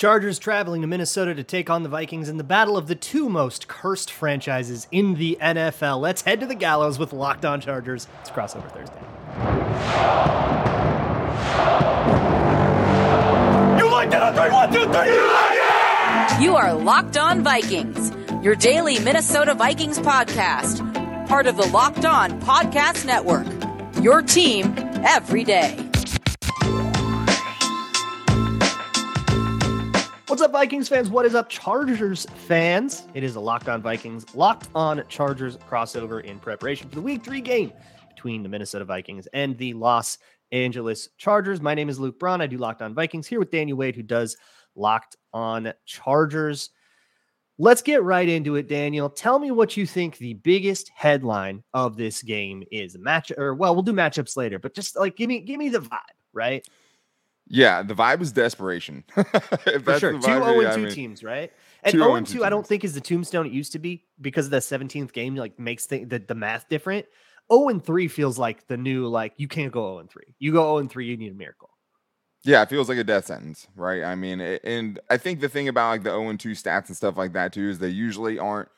Chargers 0.00 0.38
traveling 0.38 0.80
to 0.80 0.86
Minnesota 0.86 1.34
to 1.34 1.44
take 1.44 1.68
on 1.68 1.82
the 1.82 1.88
Vikings 1.90 2.30
in 2.30 2.38
the 2.38 2.42
battle 2.42 2.78
of 2.78 2.86
the 2.86 2.94
two 2.94 3.28
most 3.28 3.68
cursed 3.68 4.10
franchises 4.10 4.88
in 4.90 5.16
the 5.16 5.36
NFL. 5.42 6.00
Let's 6.00 6.22
head 6.22 6.40
to 6.40 6.46
the 6.46 6.54
gallows 6.54 6.98
with 6.98 7.12
Locked 7.12 7.44
On 7.44 7.60
Chargers. 7.60 8.08
It's 8.22 8.30
crossover 8.30 8.72
Thursday. 8.72 8.96
You 13.76 13.92
like 13.92 14.10
that? 14.12 14.34
three, 14.34 14.50
one, 14.50 14.72
two, 14.72 14.84
three. 14.84 15.14
You 15.14 15.32
like 15.34 15.58
it? 16.32 16.42
You 16.42 16.56
are 16.56 16.72
Locked 16.72 17.18
On 17.18 17.42
Vikings, 17.42 18.10
your 18.42 18.54
daily 18.54 18.98
Minnesota 19.00 19.52
Vikings 19.52 19.98
podcast, 19.98 21.28
part 21.28 21.46
of 21.46 21.58
the 21.58 21.66
Locked 21.66 22.06
On 22.06 22.40
Podcast 22.40 23.04
Network. 23.04 23.46
Your 24.02 24.22
team 24.22 24.74
every 25.04 25.44
day. 25.44 25.89
What's 30.30 30.42
up, 30.42 30.52
Vikings 30.52 30.88
fans? 30.88 31.10
What 31.10 31.26
is 31.26 31.34
up, 31.34 31.48
Chargers 31.48 32.24
fans? 32.46 33.02
It 33.14 33.24
is 33.24 33.34
a 33.34 33.40
Locked 33.40 33.68
On 33.68 33.82
Vikings, 33.82 34.32
Locked 34.32 34.68
On 34.76 35.02
Chargers 35.08 35.56
crossover 35.56 36.22
in 36.22 36.38
preparation 36.38 36.88
for 36.88 36.94
the 36.94 37.00
Week 37.00 37.24
Three 37.24 37.40
game 37.40 37.72
between 38.14 38.44
the 38.44 38.48
Minnesota 38.48 38.84
Vikings 38.84 39.26
and 39.34 39.58
the 39.58 39.74
Los 39.74 40.18
Angeles 40.52 41.08
Chargers. 41.18 41.60
My 41.60 41.74
name 41.74 41.88
is 41.88 41.98
Luke 41.98 42.16
Braun. 42.20 42.40
I 42.40 42.46
do 42.46 42.58
Locked 42.58 42.80
On 42.80 42.94
Vikings 42.94 43.26
here 43.26 43.40
with 43.40 43.50
Daniel 43.50 43.76
Wade, 43.76 43.96
who 43.96 44.04
does 44.04 44.36
Locked 44.76 45.16
On 45.32 45.72
Chargers. 45.84 46.70
Let's 47.58 47.82
get 47.82 48.04
right 48.04 48.28
into 48.28 48.54
it, 48.54 48.68
Daniel. 48.68 49.10
Tell 49.10 49.40
me 49.40 49.50
what 49.50 49.76
you 49.76 49.84
think 49.84 50.16
the 50.18 50.34
biggest 50.34 50.92
headline 50.94 51.64
of 51.74 51.96
this 51.96 52.22
game 52.22 52.62
is. 52.70 52.96
Match 52.96 53.32
or 53.36 53.56
well, 53.56 53.74
we'll 53.74 53.82
do 53.82 53.92
matchups 53.92 54.36
later, 54.36 54.60
but 54.60 54.74
just 54.74 54.96
like 54.96 55.16
give 55.16 55.26
me 55.26 55.40
give 55.40 55.58
me 55.58 55.70
the 55.70 55.80
vibe, 55.80 55.98
right? 56.32 56.64
Yeah, 57.52 57.82
the 57.82 57.94
vibe 57.94 58.20
is 58.20 58.30
desperation. 58.30 59.02
For 59.12 59.98
sure. 59.98 60.12
Two 60.12 60.22
0 60.22 60.60
and 60.60 60.72
2 60.72 60.82
mean, 60.82 60.90
teams, 60.92 61.24
right? 61.24 61.52
And 61.82 61.92
0 61.92 62.14
and 62.14 62.26
2, 62.26 62.44
I 62.44 62.48
don't 62.48 62.64
think 62.64 62.84
is 62.84 62.94
the 62.94 63.00
tombstone 63.00 63.44
it 63.44 63.52
used 63.52 63.72
to 63.72 63.80
be 63.80 64.04
because 64.20 64.46
of 64.46 64.52
the 64.52 64.58
17th 64.58 65.12
game, 65.12 65.34
like 65.34 65.58
makes 65.58 65.86
the, 65.86 66.04
the, 66.04 66.20
the 66.20 66.36
math 66.36 66.68
different. 66.68 67.06
0 67.52 67.68
and 67.68 67.84
3 67.84 68.06
feels 68.06 68.38
like 68.38 68.68
the 68.68 68.76
new, 68.76 69.08
like, 69.08 69.32
you 69.36 69.48
can't 69.48 69.72
go 69.72 69.94
0 69.94 69.98
and 69.98 70.10
3. 70.10 70.22
You 70.38 70.52
go 70.52 70.62
0 70.62 70.78
and 70.78 70.90
3, 70.90 71.06
you 71.06 71.16
need 71.16 71.32
a 71.32 71.34
miracle. 71.34 71.70
Yeah, 72.44 72.62
it 72.62 72.70
feels 72.70 72.88
like 72.88 72.98
a 72.98 73.04
death 73.04 73.26
sentence, 73.26 73.66
right? 73.74 74.04
I 74.04 74.14
mean, 74.14 74.40
and 74.40 75.00
I 75.10 75.16
think 75.16 75.40
the 75.40 75.48
thing 75.48 75.66
about 75.66 75.90
like 75.90 76.02
the 76.04 76.10
0 76.10 76.28
and 76.28 76.38
2 76.38 76.52
stats 76.52 76.86
and 76.86 76.96
stuff 76.96 77.16
like 77.16 77.32
that 77.32 77.52
too 77.52 77.68
is 77.68 77.80
they 77.80 77.88
usually 77.88 78.38
aren't 78.38 78.68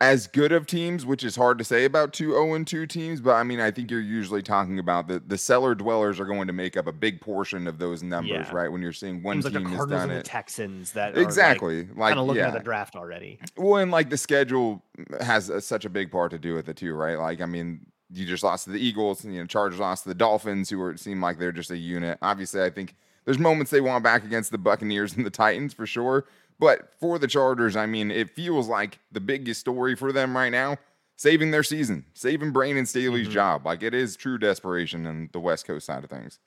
as 0.00 0.26
good 0.26 0.50
of 0.50 0.66
teams, 0.66 1.04
which 1.04 1.22
is 1.22 1.36
hard 1.36 1.58
to 1.58 1.64
say 1.64 1.84
about 1.84 2.14
two 2.14 2.32
0 2.32 2.64
2 2.64 2.86
teams, 2.86 3.20
but 3.20 3.34
I 3.34 3.42
mean, 3.42 3.60
I 3.60 3.70
think 3.70 3.90
you're 3.90 4.00
usually 4.00 4.42
talking 4.42 4.78
about 4.78 5.08
the, 5.08 5.20
the 5.20 5.36
cellar 5.36 5.74
dwellers 5.74 6.18
are 6.18 6.24
going 6.24 6.46
to 6.46 6.54
make 6.54 6.76
up 6.76 6.86
a 6.86 6.92
big 6.92 7.20
portion 7.20 7.66
of 7.66 7.78
those 7.78 8.02
numbers, 8.02 8.46
yeah. 8.48 8.54
right? 8.54 8.72
When 8.72 8.80
you're 8.80 8.94
seeing 8.94 9.22
one 9.22 9.42
team 9.42 9.64
like 9.64 9.74
has 9.74 9.86
done 9.86 10.10
it. 10.10 10.24
Texans 10.24 10.92
that 10.92 11.18
exactly 11.18 11.82
like, 11.82 11.96
like 11.96 12.10
kind 12.10 12.20
of 12.20 12.26
looking 12.26 12.40
yeah. 12.40 12.48
at 12.48 12.54
the 12.54 12.60
draft 12.60 12.96
already. 12.96 13.38
Well, 13.56 13.76
and 13.82 13.90
like 13.90 14.08
the 14.08 14.16
schedule 14.16 14.82
has 15.20 15.50
a, 15.50 15.60
such 15.60 15.84
a 15.84 15.90
big 15.90 16.10
part 16.10 16.30
to 16.30 16.38
do 16.38 16.54
with 16.54 16.68
it 16.68 16.76
too, 16.76 16.94
right? 16.94 17.18
Like, 17.18 17.42
I 17.42 17.46
mean, 17.46 17.80
you 18.10 18.24
just 18.24 18.42
lost 18.42 18.64
to 18.64 18.70
the 18.70 18.80
Eagles, 18.80 19.24
and 19.24 19.34
you 19.34 19.40
know, 19.40 19.46
Chargers 19.46 19.80
lost 19.80 20.04
to 20.04 20.08
the 20.08 20.14
Dolphins, 20.14 20.70
who 20.70 20.78
were 20.78 20.96
seem 20.96 21.20
like 21.20 21.38
they're 21.38 21.52
just 21.52 21.70
a 21.70 21.76
unit. 21.76 22.18
Obviously, 22.22 22.62
I 22.62 22.70
think 22.70 22.96
there's 23.26 23.38
moments 23.38 23.70
they 23.70 23.82
want 23.82 24.02
back 24.02 24.24
against 24.24 24.50
the 24.50 24.58
Buccaneers 24.58 25.14
and 25.14 25.26
the 25.26 25.30
Titans 25.30 25.74
for 25.74 25.86
sure. 25.86 26.24
But 26.60 26.92
for 27.00 27.18
the 27.18 27.26
Chargers, 27.26 27.74
I 27.74 27.86
mean, 27.86 28.10
it 28.10 28.30
feels 28.30 28.68
like 28.68 28.98
the 29.10 29.20
biggest 29.20 29.60
story 29.60 29.96
for 29.96 30.12
them 30.12 30.36
right 30.36 30.50
now 30.50 30.76
saving 31.16 31.50
their 31.50 31.62
season, 31.62 32.04
saving 32.14 32.52
Brandon 32.52 32.86
Staley's 32.86 33.24
mm-hmm. 33.24 33.34
job. 33.34 33.66
Like 33.66 33.82
it 33.82 33.94
is 33.94 34.16
true 34.16 34.38
desperation 34.38 35.06
in 35.06 35.28
the 35.32 35.40
West 35.40 35.66
Coast 35.66 35.86
side 35.86 36.04
of 36.04 36.10
things. 36.10 36.38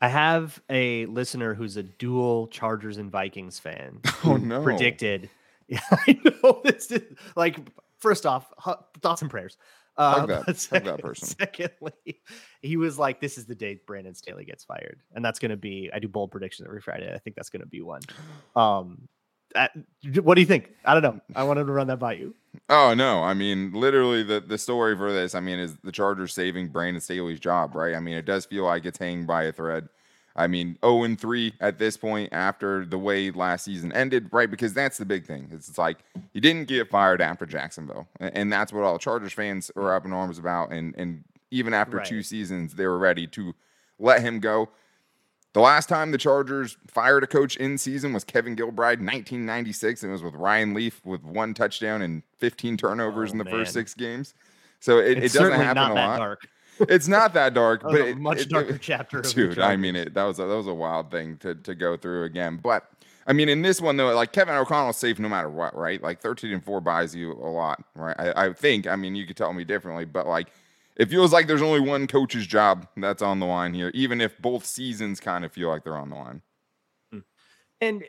I 0.00 0.08
have 0.08 0.62
a 0.70 1.06
listener 1.06 1.54
who's 1.54 1.76
a 1.76 1.82
dual 1.82 2.46
Chargers 2.48 2.98
and 2.98 3.10
Vikings 3.10 3.58
fan. 3.58 4.00
Oh 4.24 4.36
no! 4.36 4.62
Predicted. 4.62 5.30
Yeah, 5.70 5.78
I 5.92 6.18
know 6.24 6.60
this. 6.64 6.90
Is, 6.90 7.00
like, 7.36 7.60
first 8.00 8.26
off, 8.26 8.52
thoughts 9.00 9.22
and 9.22 9.30
prayers. 9.30 9.56
Uh, 9.96 10.26
that, 10.26 10.56
second, 10.56 10.98
person. 10.98 11.28
Secondly, 11.38 12.20
he 12.60 12.76
was 12.76 12.98
like, 12.98 13.20
"This 13.20 13.38
is 13.38 13.46
the 13.46 13.54
day 13.54 13.80
Brandon 13.86 14.16
Staley 14.16 14.44
gets 14.44 14.64
fired," 14.64 15.00
and 15.14 15.24
that's 15.24 15.38
going 15.38 15.52
to 15.52 15.56
be. 15.56 15.88
I 15.94 16.00
do 16.00 16.08
bold 16.08 16.32
predictions 16.32 16.66
every 16.66 16.80
Friday. 16.80 17.12
I 17.14 17.18
think 17.18 17.36
that's 17.36 17.50
going 17.50 17.60
to 17.60 17.68
be 17.68 17.82
one. 17.82 18.00
Um, 18.56 19.06
what 20.22 20.34
do 20.34 20.40
you 20.40 20.46
think? 20.46 20.70
I 20.84 20.94
don't 20.94 21.02
know. 21.02 21.20
I 21.34 21.42
wanted 21.42 21.64
to 21.66 21.72
run 21.72 21.88
that 21.88 21.98
by 21.98 22.14
you. 22.14 22.34
Oh 22.68 22.94
no! 22.94 23.22
I 23.22 23.34
mean, 23.34 23.72
literally, 23.72 24.22
the 24.22 24.40
the 24.40 24.58
story 24.58 24.96
for 24.96 25.12
this, 25.12 25.34
I 25.34 25.40
mean, 25.40 25.58
is 25.58 25.76
the 25.82 25.92
Chargers 25.92 26.32
saving 26.32 26.68
Brandon 26.68 27.00
Staley's 27.00 27.40
job, 27.40 27.74
right? 27.74 27.94
I 27.94 28.00
mean, 28.00 28.14
it 28.14 28.24
does 28.24 28.46
feel 28.46 28.64
like 28.64 28.84
it's 28.84 28.98
hanging 28.98 29.26
by 29.26 29.44
a 29.44 29.52
thread. 29.52 29.88
I 30.36 30.46
mean, 30.46 30.78
0 30.84 31.02
and 31.02 31.20
3 31.20 31.54
at 31.60 31.78
this 31.78 31.96
point 31.96 32.32
after 32.32 32.86
the 32.86 32.98
way 32.98 33.30
last 33.32 33.64
season 33.64 33.92
ended, 33.92 34.28
right? 34.30 34.50
Because 34.50 34.72
that's 34.72 34.96
the 34.96 35.04
big 35.04 35.26
thing. 35.26 35.48
It's, 35.52 35.68
it's 35.68 35.78
like 35.78 35.98
you 36.32 36.40
didn't 36.40 36.68
get 36.68 36.88
fired 36.88 37.20
after 37.20 37.46
Jacksonville, 37.46 38.08
and, 38.20 38.36
and, 38.36 38.52
that's 38.52 38.72
what 38.72 38.84
all 38.84 38.98
Chargers 38.98 39.32
fans 39.32 39.70
are 39.76 39.94
up 39.94 40.04
in 40.04 40.12
arms 40.12 40.38
about. 40.38 40.72
And 40.72 40.94
and 40.96 41.24
even 41.50 41.74
after 41.74 41.98
right. 41.98 42.06
two 42.06 42.22
seasons, 42.22 42.74
they 42.74 42.86
were 42.86 42.98
ready 42.98 43.26
to 43.28 43.54
let 43.98 44.22
him 44.22 44.40
go. 44.40 44.70
The 45.52 45.60
last 45.60 45.88
time 45.88 46.12
the 46.12 46.18
Chargers 46.18 46.76
fired 46.86 47.24
a 47.24 47.26
coach 47.26 47.56
in 47.56 47.76
season 47.76 48.12
was 48.12 48.22
Kevin 48.22 48.54
Gilbride, 48.54 49.00
1996. 49.00 50.02
And 50.02 50.10
it 50.10 50.12
was 50.12 50.22
with 50.22 50.34
Ryan 50.34 50.74
Leaf 50.74 51.00
with 51.04 51.24
one 51.24 51.54
touchdown 51.54 52.02
and 52.02 52.22
15 52.38 52.76
turnovers 52.76 53.30
oh, 53.30 53.32
in 53.32 53.38
the 53.38 53.44
man. 53.44 53.54
first 53.54 53.72
six 53.72 53.94
games. 53.94 54.34
So 54.78 54.98
it, 54.98 55.18
it 55.18 55.32
doesn't 55.32 55.52
happen 55.52 55.90
a 55.90 55.94
lot. 55.94 56.18
Dark. 56.18 56.48
it's 56.88 57.08
not 57.08 57.34
that 57.34 57.52
dark, 57.54 57.82
but 57.84 57.96
it, 57.96 58.16
much 58.16 58.48
darker 58.48 58.78
chapter. 58.78 59.20
Dude, 59.20 59.58
I 59.58 59.76
mean, 59.76 59.96
it 59.96 60.14
that 60.14 60.24
was 60.24 60.38
a, 60.38 60.46
that 60.46 60.56
was 60.56 60.66
a 60.66 60.74
wild 60.74 61.10
thing 61.10 61.36
to 61.38 61.54
to 61.54 61.74
go 61.74 61.96
through 61.96 62.24
again. 62.24 62.58
But 62.62 62.88
I 63.26 63.32
mean, 63.32 63.48
in 63.48 63.62
this 63.62 63.80
one 63.80 63.96
though, 63.96 64.14
like 64.14 64.32
Kevin 64.32 64.54
O'Connell's 64.54 64.96
safe 64.96 65.18
no 65.18 65.28
matter 65.28 65.50
what, 65.50 65.76
right? 65.76 66.02
Like 66.02 66.20
13 66.20 66.52
and 66.52 66.64
four 66.64 66.80
buys 66.80 67.14
you 67.14 67.32
a 67.32 67.50
lot, 67.50 67.82
right? 67.94 68.16
I, 68.18 68.46
I 68.46 68.52
think. 68.52 68.86
I 68.86 68.96
mean, 68.96 69.14
you 69.14 69.26
could 69.26 69.36
tell 69.36 69.52
me 69.52 69.64
differently, 69.64 70.04
but 70.04 70.26
like 70.26 70.48
it 71.00 71.08
feels 71.08 71.32
like 71.32 71.46
there's 71.46 71.62
only 71.62 71.80
one 71.80 72.06
coach's 72.06 72.46
job 72.46 72.86
that's 72.98 73.22
on 73.22 73.40
the 73.40 73.46
line 73.46 73.72
here, 73.72 73.90
even 73.94 74.20
if 74.20 74.36
both 74.38 74.66
seasons 74.66 75.18
kind 75.18 75.46
of 75.46 75.52
feel 75.52 75.70
like 75.70 75.82
they're 75.82 75.96
on 75.96 76.10
the 76.10 76.16
line. 76.16 76.42
Hmm. 77.10 77.18
And 77.80 78.04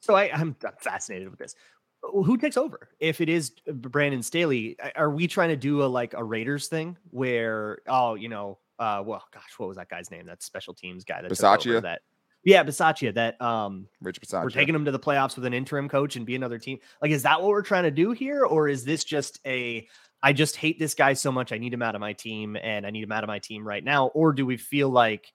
so 0.00 0.14
I, 0.14 0.30
I'm 0.32 0.56
fascinated 0.80 1.28
with 1.28 1.38
this. 1.38 1.54
Who 2.00 2.38
takes 2.38 2.56
over 2.56 2.88
if 3.00 3.20
it 3.20 3.28
is 3.28 3.50
Brandon 3.66 4.22
Staley? 4.22 4.78
Are 4.96 5.10
we 5.10 5.26
trying 5.26 5.50
to 5.50 5.56
do 5.56 5.82
a 5.82 5.84
like 5.84 6.14
a 6.14 6.24
Raiders 6.24 6.68
thing 6.68 6.96
where 7.10 7.78
oh 7.86 8.14
you 8.14 8.28
know 8.28 8.58
uh 8.78 9.02
well 9.04 9.24
gosh 9.32 9.52
what 9.56 9.68
was 9.68 9.76
that 9.76 9.88
guy's 9.88 10.10
name 10.10 10.26
that 10.26 10.42
special 10.42 10.74
teams 10.74 11.04
guy 11.04 11.22
that 11.22 11.30
Bisaccia? 11.30 11.80
that 11.80 12.02
yeah 12.44 12.62
Bisaccia 12.62 13.14
that 13.14 13.40
um 13.40 13.88
Rich 14.02 14.20
Bisaccia 14.20 14.42
we're 14.42 14.50
taking 14.50 14.74
him 14.74 14.84
to 14.84 14.90
the 14.90 14.98
playoffs 14.98 15.36
with 15.36 15.46
an 15.46 15.54
interim 15.54 15.88
coach 15.88 16.16
and 16.16 16.26
be 16.26 16.34
another 16.34 16.58
team 16.58 16.78
like 17.00 17.10
is 17.10 17.22
that 17.22 17.40
what 17.40 17.48
we're 17.48 17.62
trying 17.62 17.84
to 17.84 17.90
do 17.90 18.12
here 18.12 18.44
or 18.44 18.68
is 18.68 18.84
this 18.84 19.02
just 19.02 19.40
a 19.46 19.88
I 20.24 20.32
just 20.32 20.56
hate 20.56 20.78
this 20.78 20.94
guy 20.94 21.12
so 21.12 21.30
much. 21.30 21.52
I 21.52 21.58
need 21.58 21.74
him 21.74 21.82
out 21.82 21.94
of 21.94 22.00
my 22.00 22.14
team 22.14 22.56
and 22.56 22.86
I 22.86 22.90
need 22.90 23.04
him 23.04 23.12
out 23.12 23.24
of 23.24 23.28
my 23.28 23.40
team 23.40 23.62
right 23.68 23.84
now. 23.84 24.06
Or 24.06 24.32
do 24.32 24.46
we 24.46 24.56
feel 24.56 24.88
like, 24.88 25.30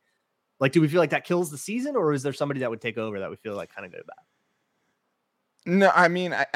like, 0.60 0.72
do 0.72 0.82
we 0.82 0.88
feel 0.88 1.00
like 1.00 1.12
that 1.12 1.26
kills 1.26 1.52
the 1.52 1.60
season 1.60 1.96
or 1.96 2.12
is 2.12 2.24
there 2.24 2.34
somebody 2.34 2.62
that 2.62 2.72
would 2.72 2.82
take 2.82 2.98
over 2.98 3.20
that 3.20 3.30
we 3.30 3.36
feel 3.36 3.56
like 3.56 3.74
kind 3.74 3.86
of 3.86 3.92
good 3.92 4.02
about? 4.02 4.18
No, 5.68 5.92
I 5.94 6.08
mean, 6.08 6.34
I, 6.34 6.48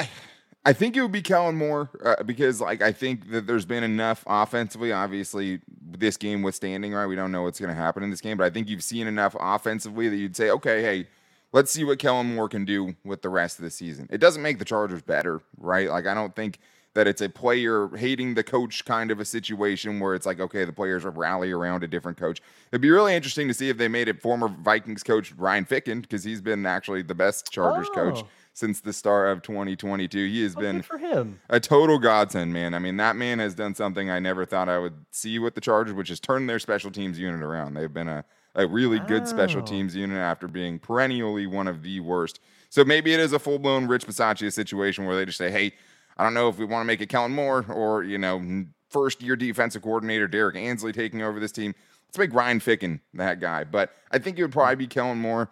I 0.64 0.72
think 0.72 0.96
it 0.96 1.02
would 1.02 1.12
be 1.12 1.22
Kellen 1.22 1.54
Moore 1.54 1.90
uh, 2.04 2.24
because, 2.24 2.60
like, 2.60 2.82
I 2.82 2.90
think 2.90 3.30
that 3.30 3.46
there's 3.46 3.66
been 3.66 3.84
enough 3.84 4.24
offensively. 4.26 4.92
Obviously, 4.92 5.60
this 5.80 6.16
game 6.16 6.42
withstanding, 6.42 6.92
right? 6.92 7.06
We 7.06 7.14
don't 7.14 7.30
know 7.30 7.42
what's 7.42 7.60
going 7.60 7.72
to 7.72 7.80
happen 7.80 8.02
in 8.02 8.10
this 8.10 8.20
game, 8.20 8.36
but 8.36 8.44
I 8.44 8.50
think 8.50 8.68
you've 8.68 8.82
seen 8.82 9.06
enough 9.06 9.36
offensively 9.38 10.08
that 10.08 10.16
you'd 10.16 10.34
say, 10.34 10.50
okay, 10.50 10.82
hey, 10.82 11.06
let's 11.52 11.70
see 11.70 11.84
what 11.84 12.00
Kellen 12.00 12.34
Moore 12.34 12.48
can 12.48 12.64
do 12.64 12.96
with 13.04 13.22
the 13.22 13.28
rest 13.28 13.60
of 13.60 13.64
the 13.64 13.70
season. 13.70 14.08
It 14.10 14.18
doesn't 14.18 14.42
make 14.42 14.58
the 14.58 14.64
Chargers 14.64 15.02
better, 15.02 15.40
right? 15.56 15.88
Like, 15.88 16.08
I 16.08 16.14
don't 16.14 16.34
think 16.34 16.58
that 16.94 17.06
it's 17.06 17.20
a 17.20 17.28
player 17.28 17.88
hating 17.96 18.34
the 18.34 18.42
coach 18.42 18.84
kind 18.84 19.10
of 19.10 19.20
a 19.20 19.24
situation 19.24 20.00
where 20.00 20.14
it's 20.14 20.26
like, 20.26 20.40
okay, 20.40 20.64
the 20.64 20.72
players 20.72 21.04
are 21.04 21.10
rally 21.10 21.50
around 21.50 21.84
a 21.84 21.88
different 21.88 22.16
coach. 22.16 22.40
It'd 22.70 22.80
be 22.80 22.90
really 22.90 23.14
interesting 23.14 23.48
to 23.48 23.54
see 23.54 23.68
if 23.68 23.76
they 23.76 23.88
made 23.88 24.08
it 24.08 24.22
former 24.22 24.48
Vikings 24.48 25.02
coach 25.02 25.32
Ryan 25.36 25.64
Ficken 25.64 26.02
because 26.02 26.24
he's 26.24 26.40
been 26.40 26.64
actually 26.66 27.02
the 27.02 27.14
best 27.14 27.50
Chargers 27.50 27.88
oh. 27.90 27.94
coach 27.94 28.24
since 28.52 28.80
the 28.80 28.92
start 28.92 29.30
of 29.30 29.42
2022. 29.42 30.26
He 30.26 30.42
has 30.42 30.56
oh, 30.56 30.60
been 30.60 30.82
for 30.82 30.98
him 30.98 31.40
a 31.50 31.60
total 31.60 31.98
godsend, 31.98 32.52
man. 32.52 32.74
I 32.74 32.78
mean, 32.78 32.96
that 32.98 33.16
man 33.16 33.40
has 33.40 33.54
done 33.54 33.74
something 33.74 34.08
I 34.08 34.20
never 34.20 34.44
thought 34.44 34.68
I 34.68 34.78
would 34.78 35.04
see 35.10 35.38
with 35.38 35.54
the 35.56 35.60
Chargers, 35.60 35.94
which 35.94 36.10
is 36.10 36.20
turn 36.20 36.46
their 36.46 36.60
special 36.60 36.90
teams 36.90 37.18
unit 37.18 37.42
around. 37.42 37.74
They've 37.74 37.92
been 37.92 38.08
a 38.08 38.24
a 38.54 38.66
really 38.66 39.00
good 39.00 39.26
special 39.26 39.62
teams 39.62 39.96
unit 39.96 40.16
after 40.16 40.46
being 40.46 40.78
perennially 40.78 41.46
one 41.46 41.66
of 41.66 41.82
the 41.82 42.00
worst. 42.00 42.40
So 42.70 42.84
maybe 42.84 43.12
it 43.12 43.20
is 43.20 43.32
a 43.32 43.38
full 43.38 43.58
blown 43.58 43.86
Rich 43.86 44.06
Bisaccia 44.06 44.52
situation 44.52 45.04
where 45.04 45.16
they 45.16 45.24
just 45.24 45.38
say, 45.38 45.50
hey, 45.50 45.72
I 46.16 46.24
don't 46.24 46.34
know 46.34 46.48
if 46.48 46.58
we 46.58 46.64
want 46.64 46.82
to 46.82 46.86
make 46.86 47.00
it 47.00 47.08
Kellen 47.08 47.32
Moore 47.32 47.64
or, 47.68 48.02
you 48.02 48.18
know, 48.18 48.66
first 48.90 49.22
year 49.22 49.36
defensive 49.36 49.82
coordinator 49.82 50.28
Derrick 50.28 50.56
Ansley 50.56 50.92
taking 50.92 51.22
over 51.22 51.40
this 51.40 51.52
team. 51.52 51.74
Let's 52.08 52.18
make 52.18 52.32
Ryan 52.32 52.60
Ficken 52.60 53.00
that 53.14 53.40
guy. 53.40 53.64
But 53.64 53.92
I 54.12 54.18
think 54.18 54.38
it 54.38 54.42
would 54.42 54.52
probably 54.52 54.76
be 54.76 54.86
Kellen 54.86 55.18
Moore. 55.18 55.50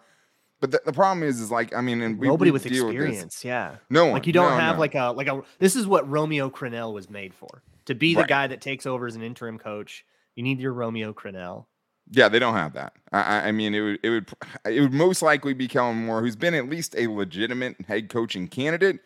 But 0.61 0.71
the, 0.71 0.81
the 0.85 0.93
problem 0.93 1.27
is, 1.27 1.41
is 1.41 1.51
like 1.51 1.75
I 1.75 1.81
mean, 1.81 2.01
and 2.01 2.17
we, 2.17 2.25
nobody 2.25 2.49
we 2.49 2.53
with 2.53 2.65
experience, 2.65 3.43
with 3.43 3.45
yeah. 3.45 3.75
No 3.89 4.05
one, 4.05 4.13
like 4.13 4.27
you 4.27 4.31
don't 4.31 4.49
no, 4.49 4.57
have 4.57 4.77
no. 4.77 4.79
like 4.79 4.95
a 4.95 5.11
like 5.11 5.27
a. 5.27 5.41
This 5.59 5.75
is 5.75 5.85
what 5.85 6.09
Romeo 6.09 6.49
Crennel 6.49 6.93
was 6.93 7.09
made 7.09 7.33
for 7.33 7.63
to 7.83 7.93
be 7.93 8.13
the 8.13 8.21
right. 8.21 8.29
guy 8.29 8.47
that 8.47 8.61
takes 8.61 8.85
over 8.85 9.05
as 9.05 9.17
an 9.17 9.23
interim 9.23 9.59
coach. 9.59 10.05
You 10.35 10.43
need 10.43 10.61
your 10.61 10.71
Romeo 10.71 11.11
Crennel. 11.11 11.65
Yeah, 12.09 12.29
they 12.29 12.39
don't 12.39 12.53
have 12.53 12.73
that. 12.75 12.93
I, 13.11 13.49
I 13.49 13.51
mean, 13.51 13.75
it 13.75 13.81
would 13.81 13.99
it 14.03 14.09
would 14.09 14.29
it 14.65 14.79
would 14.79 14.93
most 14.93 15.21
likely 15.21 15.53
be 15.53 15.67
Kellen 15.67 16.05
Moore, 16.05 16.21
who's 16.21 16.37
been 16.37 16.53
at 16.53 16.69
least 16.69 16.95
a 16.97 17.07
legitimate 17.07 17.75
head 17.85 18.07
coaching 18.07 18.47
candidate, 18.47 19.01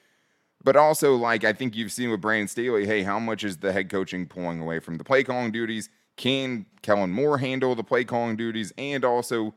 but 0.63 0.75
also 0.75 1.15
like 1.15 1.43
I 1.43 1.53
think 1.53 1.75
you've 1.75 1.91
seen 1.91 2.09
with 2.09 2.21
Brandon 2.21 2.47
Staley. 2.47 2.85
Hey, 2.85 3.03
how 3.03 3.19
much 3.19 3.43
is 3.43 3.57
the 3.57 3.71
head 3.71 3.89
coaching 3.89 4.25
pulling 4.25 4.61
away 4.61 4.79
from 4.79 4.97
the 4.97 5.03
play 5.03 5.23
calling 5.23 5.51
duties? 5.51 5.89
Can 6.15 6.65
Kellen 6.81 7.11
Moore 7.11 7.37
handle 7.37 7.75
the 7.75 7.83
play 7.83 8.03
calling 8.03 8.35
duties 8.35 8.73
and 8.77 9.05
also 9.05 9.53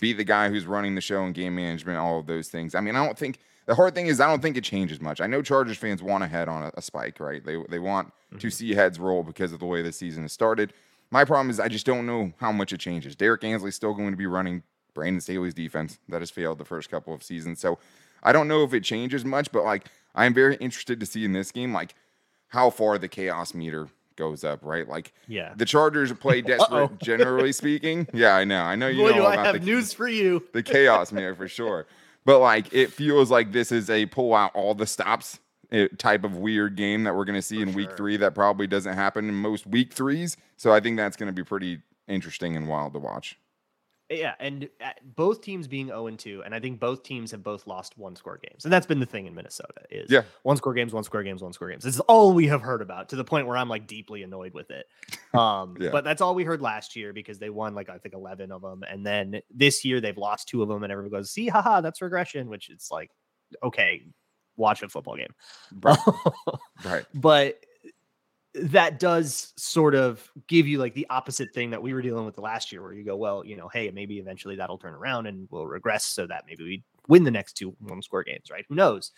be 0.00 0.12
the 0.12 0.24
guy 0.24 0.48
who's 0.48 0.66
running 0.66 0.94
the 0.94 1.00
show 1.00 1.22
and 1.22 1.34
game 1.34 1.54
management, 1.54 1.98
all 1.98 2.18
of 2.18 2.26
those 2.26 2.48
things? 2.48 2.74
I 2.74 2.80
mean, 2.80 2.96
I 2.96 3.04
don't 3.04 3.16
think 3.16 3.38
the 3.66 3.74
hard 3.74 3.94
thing 3.94 4.06
is 4.06 4.20
I 4.20 4.26
don't 4.26 4.42
think 4.42 4.56
it 4.56 4.64
changes 4.64 5.00
much. 5.00 5.20
I 5.20 5.26
know 5.26 5.42
Chargers 5.42 5.78
fans 5.78 6.02
want 6.02 6.24
a 6.24 6.26
head 6.26 6.48
on 6.48 6.64
a, 6.64 6.72
a 6.74 6.82
spike, 6.82 7.20
right? 7.20 7.44
They 7.44 7.62
they 7.68 7.78
want 7.78 8.08
mm-hmm. 8.08 8.38
to 8.38 8.50
see 8.50 8.74
heads 8.74 8.98
roll 8.98 9.22
because 9.22 9.52
of 9.52 9.60
the 9.60 9.66
way 9.66 9.82
the 9.82 9.92
season 9.92 10.22
has 10.22 10.32
started. 10.32 10.72
My 11.10 11.24
problem 11.24 11.50
is 11.50 11.60
I 11.60 11.68
just 11.68 11.86
don't 11.86 12.06
know 12.06 12.32
how 12.38 12.52
much 12.52 12.72
it 12.72 12.80
changes. 12.80 13.16
Derrick 13.16 13.44
Ansley's 13.44 13.74
still 13.76 13.94
going 13.94 14.10
to 14.10 14.16
be 14.16 14.26
running 14.26 14.62
Brandon 14.94 15.20
Staley's 15.20 15.54
defense 15.54 15.98
that 16.08 16.20
has 16.20 16.30
failed 16.30 16.58
the 16.58 16.64
first 16.64 16.90
couple 16.90 17.14
of 17.14 17.22
seasons. 17.22 17.60
So 17.60 17.78
I 18.22 18.32
don't 18.32 18.48
know 18.48 18.62
if 18.64 18.74
it 18.74 18.84
changes 18.84 19.24
much, 19.24 19.50
but 19.52 19.64
like 19.64 19.86
I'm 20.14 20.34
very 20.34 20.56
interested 20.56 21.00
to 21.00 21.06
see 21.06 21.24
in 21.24 21.32
this 21.32 21.52
game, 21.52 21.72
like 21.72 21.94
how 22.48 22.70
far 22.70 22.98
the 22.98 23.08
chaos 23.08 23.54
meter 23.54 23.88
goes 24.16 24.44
up, 24.44 24.60
right? 24.62 24.88
Like, 24.88 25.12
yeah, 25.26 25.54
the 25.56 25.64
Chargers 25.64 26.12
play 26.12 26.42
desperate, 26.42 26.98
generally 27.00 27.52
speaking. 27.52 28.06
Yeah, 28.12 28.36
I 28.36 28.44
know, 28.44 28.62
I 28.62 28.76
know 28.76 28.88
you 28.88 29.02
Boy, 29.02 29.10
know. 29.10 29.16
Do 29.16 29.26
I 29.26 29.36
have 29.36 29.54
the, 29.54 29.60
news 29.60 29.92
for 29.92 30.08
you? 30.08 30.44
The 30.52 30.62
chaos 30.62 31.12
meter 31.12 31.34
for 31.34 31.48
sure, 31.48 31.86
but 32.24 32.40
like 32.40 32.72
it 32.72 32.92
feels 32.92 33.30
like 33.30 33.52
this 33.52 33.72
is 33.72 33.88
a 33.88 34.06
pull 34.06 34.34
out 34.34 34.54
all 34.54 34.74
the 34.74 34.86
stops 34.86 35.38
eh, 35.72 35.88
type 35.96 36.24
of 36.24 36.36
weird 36.36 36.76
game 36.76 37.04
that 37.04 37.16
we're 37.16 37.24
going 37.24 37.36
to 37.36 37.42
see 37.42 37.62
For 37.62 37.68
in 37.68 37.72
week 37.72 37.96
three 37.96 38.16
that 38.18 38.34
probably 38.34 38.66
doesn't 38.66 38.94
happen 38.94 39.28
in 39.28 39.34
most 39.34 39.66
week 39.66 39.92
threes. 39.92 40.36
So 40.56 40.72
I 40.72 40.80
think 40.80 40.96
that's 40.96 41.16
going 41.16 41.28
to 41.28 41.32
be 41.32 41.44
pretty 41.44 41.80
interesting 42.08 42.56
and 42.56 42.68
wild 42.68 42.92
to 42.92 42.98
watch. 42.98 43.38
Yeah, 44.10 44.34
and 44.40 44.68
uh, 44.84 44.90
both 45.14 45.40
teams 45.40 45.68
being 45.68 45.86
0 45.86 46.08
and 46.08 46.18
2, 46.18 46.42
and 46.44 46.52
I 46.52 46.58
think 46.58 46.80
both 46.80 47.04
teams 47.04 47.30
have 47.30 47.44
both 47.44 47.68
lost 47.68 47.96
one 47.96 48.16
score 48.16 48.40
games. 48.42 48.64
And 48.64 48.72
that's 48.72 48.86
been 48.86 48.98
the 48.98 49.06
thing 49.06 49.26
in 49.26 49.36
Minnesota 49.36 49.82
is 49.88 50.10
yeah. 50.10 50.22
one 50.42 50.56
score 50.56 50.74
games, 50.74 50.92
one 50.92 51.04
score 51.04 51.22
games, 51.22 51.42
one 51.42 51.52
score 51.52 51.70
games. 51.70 51.84
This 51.84 51.94
is 51.94 52.00
all 52.00 52.32
we 52.32 52.48
have 52.48 52.60
heard 52.60 52.82
about 52.82 53.08
to 53.10 53.16
the 53.16 53.22
point 53.22 53.46
where 53.46 53.56
I'm 53.56 53.68
like 53.68 53.86
deeply 53.86 54.24
annoyed 54.24 54.52
with 54.52 54.70
it. 54.70 54.86
Um, 55.32 55.76
yeah. 55.78 55.90
but 55.90 56.02
that's 56.02 56.20
all 56.20 56.34
we 56.34 56.42
heard 56.42 56.60
last 56.60 56.96
year 56.96 57.12
because 57.12 57.38
they 57.38 57.50
won 57.50 57.72
like 57.72 57.88
I 57.88 57.98
think 57.98 58.14
11 58.14 58.50
of 58.50 58.62
them 58.62 58.82
and 58.82 59.06
then 59.06 59.40
this 59.48 59.84
year 59.84 60.00
they've 60.00 60.18
lost 60.18 60.48
two 60.48 60.60
of 60.60 60.68
them 60.68 60.82
and 60.82 60.90
everyone 60.90 61.12
goes, 61.12 61.30
"See, 61.30 61.46
haha, 61.46 61.80
that's 61.80 62.02
regression," 62.02 62.48
which 62.48 62.68
it's 62.68 62.90
like 62.90 63.12
okay, 63.62 64.02
watch 64.56 64.82
a 64.82 64.88
football 64.88 65.16
game. 65.16 65.32
Right. 65.80 65.98
right. 66.84 67.04
But 67.14 67.64
that 68.54 68.98
does 68.98 69.52
sort 69.56 69.94
of 69.94 70.28
give 70.48 70.66
you 70.66 70.78
like 70.78 70.94
the 70.94 71.06
opposite 71.08 71.54
thing 71.54 71.70
that 71.70 71.82
we 71.82 71.94
were 71.94 72.02
dealing 72.02 72.24
with 72.24 72.34
the 72.34 72.40
last 72.40 72.72
year, 72.72 72.82
where 72.82 72.92
you 72.92 73.04
go, 73.04 73.16
well, 73.16 73.44
you 73.44 73.56
know, 73.56 73.68
hey, 73.68 73.90
maybe 73.90 74.18
eventually 74.18 74.56
that'll 74.56 74.78
turn 74.78 74.94
around 74.94 75.26
and 75.26 75.46
we'll 75.50 75.66
regress 75.66 76.04
so 76.04 76.26
that 76.26 76.44
maybe 76.48 76.64
we 76.64 76.84
win 77.08 77.24
the 77.24 77.30
next 77.30 77.54
two 77.54 77.76
one 77.80 78.02
score 78.02 78.24
games, 78.24 78.50
right? 78.50 78.64
Who 78.68 78.74
knows? 78.74 79.12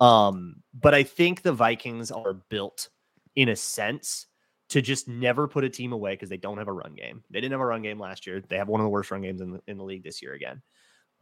Um, 0.00 0.56
but 0.72 0.94
I 0.94 1.02
think 1.02 1.42
the 1.42 1.52
Vikings 1.52 2.10
are 2.10 2.32
built 2.32 2.88
in 3.36 3.50
a 3.50 3.56
sense 3.56 4.26
to 4.70 4.80
just 4.80 5.08
never 5.08 5.46
put 5.46 5.64
a 5.64 5.68
team 5.68 5.92
away 5.92 6.12
because 6.12 6.30
they 6.30 6.36
don't 6.36 6.58
have 6.58 6.68
a 6.68 6.72
run 6.72 6.94
game. 6.94 7.22
They 7.28 7.40
didn't 7.40 7.52
have 7.52 7.60
a 7.60 7.66
run 7.66 7.82
game 7.82 7.98
last 7.98 8.26
year. 8.26 8.40
They 8.40 8.56
have 8.56 8.68
one 8.68 8.80
of 8.80 8.84
the 8.84 8.90
worst 8.90 9.10
run 9.10 9.20
games 9.20 9.40
in 9.40 9.52
the, 9.52 9.60
in 9.66 9.76
the 9.76 9.84
league 9.84 10.04
this 10.04 10.22
year 10.22 10.32
again, 10.32 10.62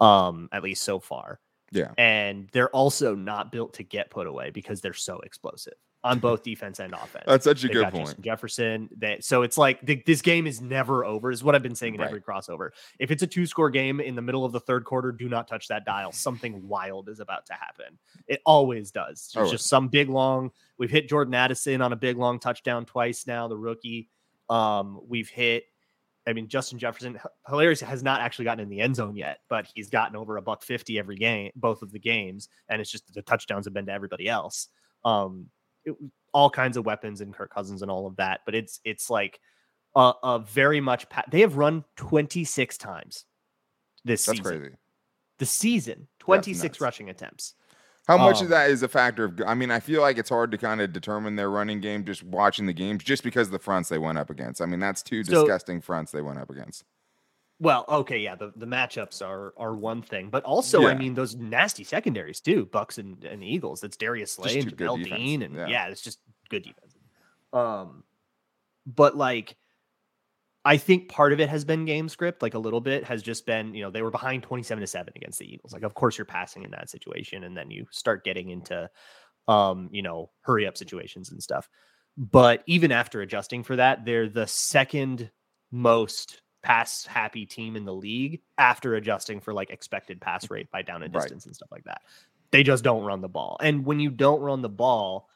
um, 0.01 0.49
at 0.53 0.63
least 0.63 0.83
so 0.83 1.01
far. 1.01 1.41
Yeah. 1.73 1.91
And 1.99 2.49
they're 2.53 2.71
also 2.71 3.15
not 3.15 3.51
built 3.51 3.75
to 3.75 3.83
get 3.83 4.11
put 4.11 4.27
away 4.27 4.51
because 4.51 4.81
they're 4.81 4.95
so 4.95 5.19
explosive 5.21 5.75
on 6.09 6.19
both 6.19 6.43
defense 6.43 6.81
and 6.81 6.93
offense. 6.93 7.25
That's 7.27 7.45
such 7.45 7.65
a 7.65 7.67
They've 7.67 7.75
good 7.75 7.91
point. 7.91 8.21
Jefferson. 8.21 8.89
That 8.99 9.23
so 9.25 9.43
it's 9.43 9.59
like 9.59 9.85
the, 9.85 10.03
this 10.07 10.23
game 10.23 10.47
is 10.47 10.61
never 10.61 11.05
over. 11.05 11.31
Is 11.31 11.45
what 11.45 11.55
I've 11.55 11.63
been 11.63 11.75
saying 11.75 11.95
in 11.95 12.01
right. 12.01 12.09
every 12.09 12.21
crossover. 12.21 12.71
If 12.99 13.11
it's 13.11 13.23
a 13.23 13.27
two 13.27 13.47
score 13.47 13.71
game 13.71 14.01
in 14.01 14.15
the 14.15 14.23
middle 14.23 14.45
of 14.45 14.53
the 14.53 14.61
third 14.61 14.85
quarter, 14.85 15.13
do 15.13 15.29
not 15.29 15.47
touch 15.47 15.69
that 15.69 15.85
dial. 15.85 16.13
Something 16.13 16.67
wild 16.67 17.09
is 17.09 17.21
about 17.21 17.47
to 17.47 17.53
happen. 17.53 17.99
It 18.27 18.41
always 18.47 18.91
does. 18.91 19.31
There's 19.35 19.51
just 19.51 19.69
some 19.69 19.89
big 19.89 20.09
long. 20.09 20.51
We've 20.79 20.91
hit 20.91 21.09
Jordan 21.09 21.35
Addison 21.35 21.83
on 21.83 21.93
a 21.93 21.97
big 21.97 22.17
long 22.17 22.41
touchdown 22.41 22.87
twice 22.87 23.27
now. 23.27 23.49
The 23.49 23.57
rookie. 23.57 24.09
Um, 24.49 25.01
we've 25.07 25.29
hit 25.29 25.65
I 26.29 26.35
mean, 26.35 26.47
Justin 26.47 26.79
Jefferson, 26.79 27.19
hilarious, 27.49 27.81
has 27.81 28.03
not 28.03 28.21
actually 28.21 28.45
gotten 28.45 28.63
in 28.63 28.69
the 28.69 28.81
end 28.81 28.97
zone 28.97 29.17
yet, 29.17 29.39
but 29.49 29.67
he's 29.75 29.89
gotten 29.89 30.15
over 30.15 30.37
a 30.37 30.43
buck 30.43 30.63
fifty 30.63 30.99
every 30.99 31.17
game, 31.17 31.51
both 31.57 31.81
of 31.81 31.91
the 31.91 31.99
games, 31.99 32.51
and 32.69 32.83
it's 32.83 32.91
just 32.91 33.13
the 33.15 33.23
touchdowns 33.23 33.65
have 33.65 33.73
been 33.73 33.87
to 33.87 33.93
everybody 33.93 34.29
else. 34.29 34.69
Um, 35.07 35.47
it, 35.89 35.97
all 36.33 36.51
kinds 36.51 36.77
of 36.77 36.87
weapons 36.87 37.21
and 37.21 37.35
Kirk 37.35 37.53
Cousins 37.53 37.83
and 37.83 37.91
all 37.91 38.07
of 38.07 38.17
that, 38.17 38.41
but 38.45 38.55
it's 38.55 38.81
it's 38.85 39.11
like 39.11 39.41
a, 39.95 40.13
a 40.23 40.39
very 40.39 40.81
much. 40.81 41.09
Pa- 41.09 41.25
they 41.31 41.41
have 41.41 41.57
run 41.57 41.85
twenty 41.97 42.45
six 42.45 42.77
times 42.77 43.25
this 44.05 44.25
That's 44.25 44.39
season. 44.39 44.61
crazy. 44.61 44.75
The 45.39 45.47
season, 45.47 46.09
twenty 46.19 46.55
six 46.55 46.81
rushing 46.81 47.11
attempts. 47.11 47.55
How 48.07 48.17
much 48.17 48.39
um, 48.39 48.45
of 48.45 48.49
that 48.51 48.71
is 48.71 48.83
a 48.83 48.89
factor 48.89 49.25
of? 49.25 49.41
I 49.47 49.55
mean, 49.55 49.71
I 49.71 49.81
feel 49.81 50.01
like 50.01 50.17
it's 50.17 50.31
hard 50.31 50.51
to 50.53 50.59
kind 50.59 50.81
of 50.81 50.93
determine 50.93 51.37
their 51.37 51.51
running 51.51 51.81
game 51.81 52.05
just 52.05 52.25
watching 52.25 52.67
the 52.67 52.73
games, 52.73 53.05
just 53.05 53.23
because 53.23 53.49
of 53.49 53.53
the 53.53 53.59
fronts 53.59 53.91
they 53.91 53.99
went 53.99 54.17
up 54.17 54.31
against. 54.31 54.63
I 54.63 54.67
mean, 54.67 54.81
that's 54.81 55.03
two 55.03 55.23
so, 55.25 55.33
disgusting 55.33 55.81
fronts 55.83 56.11
they 56.11 56.23
went 56.23 56.39
up 56.39 56.49
against. 56.49 56.85
Well, 57.61 57.85
okay, 57.89 58.19
yeah, 58.19 58.37
the, 58.37 58.53
the 58.55 58.67
matchups 58.67 59.27
are 59.27 59.53
are 59.57 59.75
one 59.75 60.03
thing, 60.03 60.31
but 60.31 60.45
also, 60.45 60.83
yeah. 60.83 60.89
I 60.89 60.95
mean, 60.95 61.15
those 61.15 61.35
nasty 61.35 61.83
secondaries 61.83 62.41
too, 62.41 62.67
Bucks 62.67 62.99
and, 62.99 63.25
and 63.25 63.43
Eagles. 63.43 63.81
That's 63.81 63.97
Darius 63.97 64.33
Slay 64.33 64.61
and 64.61 64.77
Jamel 64.77 65.03
Dean, 65.03 65.43
and 65.43 65.55
yeah. 65.55 65.67
yeah, 65.67 65.89
it's 65.89 66.03
just 66.03 66.21
good 66.51 66.63
defense. 66.63 66.95
Um, 67.53 68.05
but 68.87 69.17
like 69.17 69.57
I 70.65 70.77
think 70.77 71.09
part 71.09 71.33
of 71.33 71.41
it 71.41 71.49
has 71.49 71.65
been 71.65 71.85
game 71.85 72.09
script, 72.09 72.43
like 72.43 72.55
a 72.55 72.59
little 72.59 72.81
bit 72.81 73.05
has 73.05 73.23
just 73.23 73.47
been, 73.47 73.75
you 73.75 73.83
know, 73.83 73.91
they 73.91 74.03
were 74.03 74.11
behind 74.11 74.43
27 74.43 74.81
to 74.81 74.87
7 74.87 75.13
against 75.17 75.39
the 75.39 75.53
Eagles. 75.53 75.73
Like, 75.73 75.83
of 75.83 75.95
course, 75.95 76.19
you're 76.19 76.27
passing 76.27 76.63
in 76.63 76.71
that 76.73 76.91
situation, 76.91 77.45
and 77.45 77.57
then 77.57 77.71
you 77.71 77.87
start 77.91 78.23
getting 78.23 78.51
into 78.51 78.89
um, 79.49 79.89
you 79.91 80.03
know, 80.03 80.31
hurry 80.43 80.67
up 80.67 80.77
situations 80.77 81.33
and 81.33 81.43
stuff. 81.43 81.69
But 82.17 82.63
even 82.67 82.93
after 82.93 83.23
adjusting 83.23 83.65
for 83.65 83.77
that, 83.77 84.05
they're 84.05 84.29
the 84.29 84.47
second 84.47 85.31
most 85.73 86.43
pass 86.69 87.07
happy 87.07 87.47
team 87.47 87.77
in 87.77 87.87
the 87.87 87.95
league 87.95 88.43
after 88.59 88.95
adjusting 88.95 89.41
for 89.41 89.55
like 89.55 89.71
expected 89.71 90.21
pass 90.21 90.51
rate 90.51 90.71
by 90.71 90.83
down 90.83 91.03
and 91.03 91.11
distance 91.11 91.45
right. 91.45 91.47
and 91.47 91.57
stuff 91.57 91.71
like 91.73 91.85
that. 91.85 92.03
They 92.51 92.63
just 92.63 92.85
don't 92.85 93.05
run 93.05 93.23
the 93.23 93.29
ball. 93.29 93.57
And 93.63 93.87
when 93.87 94.01
you 94.01 94.11
don't 94.11 94.43
run 94.43 94.61
the 94.61 94.69
ball, 94.69 95.31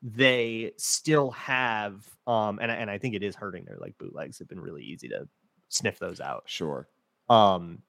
they 0.00 0.74
still 0.76 1.32
have 1.32 2.06
um 2.28 2.60
and, 2.62 2.70
and 2.70 2.88
I 2.88 2.98
think 2.98 3.16
it 3.16 3.24
is 3.24 3.34
hurting 3.34 3.64
their 3.64 3.78
like 3.80 3.98
bootlegs 3.98 4.38
have 4.38 4.46
been 4.46 4.60
really 4.60 4.84
easy 4.84 5.08
to 5.08 5.26
sniff 5.70 5.98
those 5.98 6.20
out. 6.20 6.44
Sure. 6.46 6.86
Um 7.28 7.82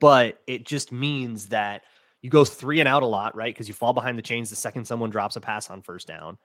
but 0.00 0.40
it 0.46 0.64
just 0.64 0.92
means 0.92 1.48
that 1.48 1.82
you 2.22 2.30
go 2.30 2.46
three 2.46 2.80
and 2.80 2.88
out 2.88 3.02
a 3.02 3.06
lot, 3.06 3.36
right? 3.36 3.54
Because 3.54 3.68
you 3.68 3.74
fall 3.74 3.92
behind 3.92 4.16
the 4.16 4.22
chains 4.22 4.48
the 4.48 4.56
second 4.56 4.86
someone 4.86 5.10
drops 5.10 5.36
a 5.36 5.42
pass 5.42 5.68
on 5.68 5.82
first 5.82 6.06
down. 6.08 6.38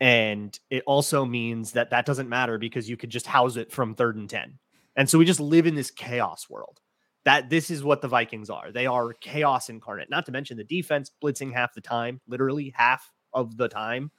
And 0.00 0.58
it 0.70 0.82
also 0.88 1.24
means 1.24 1.70
that 1.72 1.90
that 1.90 2.04
doesn't 2.04 2.28
matter 2.28 2.58
because 2.58 2.90
you 2.90 2.96
could 2.96 3.10
just 3.10 3.28
house 3.28 3.54
it 3.54 3.70
from 3.70 3.94
third 3.94 4.16
and 4.16 4.28
10. 4.28 4.58
And 4.96 5.08
so 5.08 5.18
we 5.18 5.24
just 5.24 5.40
live 5.40 5.66
in 5.66 5.74
this 5.74 5.90
chaos 5.90 6.48
world. 6.48 6.80
That 7.24 7.50
this 7.50 7.70
is 7.70 7.84
what 7.84 8.02
the 8.02 8.08
Vikings 8.08 8.50
are. 8.50 8.72
They 8.72 8.86
are 8.86 9.12
chaos 9.12 9.68
incarnate. 9.68 10.10
Not 10.10 10.26
to 10.26 10.32
mention 10.32 10.56
the 10.56 10.64
defense 10.64 11.10
blitzing 11.22 11.52
half 11.52 11.72
the 11.72 11.80
time, 11.80 12.20
literally 12.26 12.72
half 12.74 13.08
of 13.32 13.56
the 13.56 13.68
time, 13.68 14.10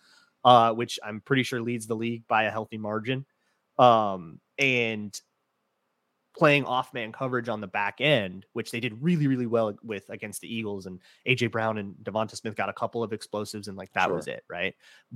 uh, 0.45 0.73
which 0.73 0.99
I'm 1.03 1.19
pretty 1.19 1.43
sure 1.43 1.61
leads 1.61 1.85
the 1.85 1.95
league 1.95 2.25
by 2.27 2.43
a 2.43 2.51
healthy 2.51 2.77
margin. 2.77 3.25
Um, 3.77 4.39
and 4.57 5.19
playing 6.35 6.65
off 6.65 6.93
man 6.93 7.11
coverage 7.11 7.47
on 7.47 7.61
the 7.61 7.67
back 7.67 8.01
end, 8.01 8.45
which 8.53 8.71
they 8.71 8.79
did 8.79 9.01
really, 9.01 9.27
really 9.27 9.45
well 9.45 9.73
with 9.83 10.09
against 10.09 10.41
the 10.41 10.53
Eagles. 10.53 10.85
And 10.85 10.99
AJ 11.27 11.51
Brown 11.51 11.77
and 11.77 11.95
Devonta 12.03 12.35
Smith 12.35 12.55
got 12.55 12.69
a 12.69 12.73
couple 12.73 13.03
of 13.03 13.13
explosives, 13.13 13.67
and 13.67 13.77
like 13.77 13.93
that 13.93 14.07
sure. 14.07 14.15
was 14.15 14.27
it, 14.27 14.43
right? 14.49 14.73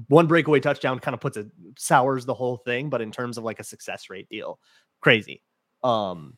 One 0.07 0.27
breakaway 0.27 0.59
touchdown 0.59 0.99
kind 0.99 1.15
of 1.15 1.21
puts 1.21 1.37
it 1.37 1.47
sours 1.77 2.25
the 2.25 2.33
whole 2.33 2.57
thing, 2.57 2.89
but 2.89 3.01
in 3.01 3.11
terms 3.11 3.37
of 3.37 3.43
like 3.43 3.59
a 3.59 3.63
success 3.63 4.09
rate 4.09 4.29
deal, 4.29 4.59
crazy. 5.01 5.41
Um, 5.83 6.37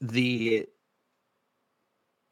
the 0.00 0.66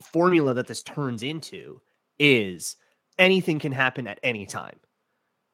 formula 0.02 0.54
that 0.54 0.66
this 0.66 0.82
turns 0.82 1.22
into 1.22 1.80
is 2.18 2.76
anything 3.18 3.58
can 3.58 3.72
happen 3.72 4.06
at 4.06 4.20
any 4.22 4.46
time. 4.46 4.76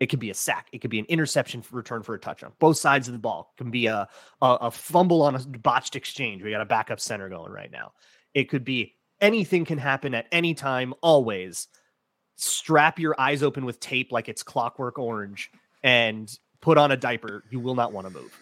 It 0.00 0.06
could 0.06 0.18
be 0.18 0.30
a 0.30 0.34
sack. 0.34 0.68
It 0.72 0.78
could 0.78 0.90
be 0.90 0.98
an 0.98 1.04
interception 1.06 1.60
for 1.60 1.76
return 1.76 2.02
for 2.02 2.14
a 2.14 2.18
touchdown. 2.18 2.52
Both 2.58 2.78
sides 2.78 3.06
of 3.06 3.12
the 3.12 3.18
ball 3.18 3.52
it 3.52 3.62
can 3.62 3.70
be 3.70 3.86
a, 3.86 4.08
a, 4.40 4.58
a 4.62 4.70
fumble 4.70 5.22
on 5.22 5.34
a 5.34 5.38
botched 5.58 5.94
exchange. 5.94 6.42
We 6.42 6.50
got 6.50 6.62
a 6.62 6.66
backup 6.66 7.00
center 7.00 7.28
going 7.28 7.52
right 7.52 7.70
now. 7.70 7.92
It 8.32 8.48
could 8.48 8.64
be 8.64 8.94
anything 9.20 9.66
can 9.66 9.78
happen 9.78 10.14
at 10.14 10.26
any 10.32 10.54
time, 10.54 10.94
always. 11.02 11.68
Strap 12.36 12.98
your 12.98 13.14
eyes 13.20 13.42
open 13.42 13.66
with 13.66 13.78
tape 13.80 14.10
like 14.10 14.30
it's 14.30 14.42
clockwork 14.42 14.98
orange 14.98 15.50
and 15.82 16.34
put 16.62 16.78
on 16.78 16.92
a 16.92 16.96
diaper. 16.96 17.44
You 17.50 17.60
will 17.60 17.74
not 17.74 17.92
want 17.92 18.06
to 18.06 18.12
move. 18.12 18.34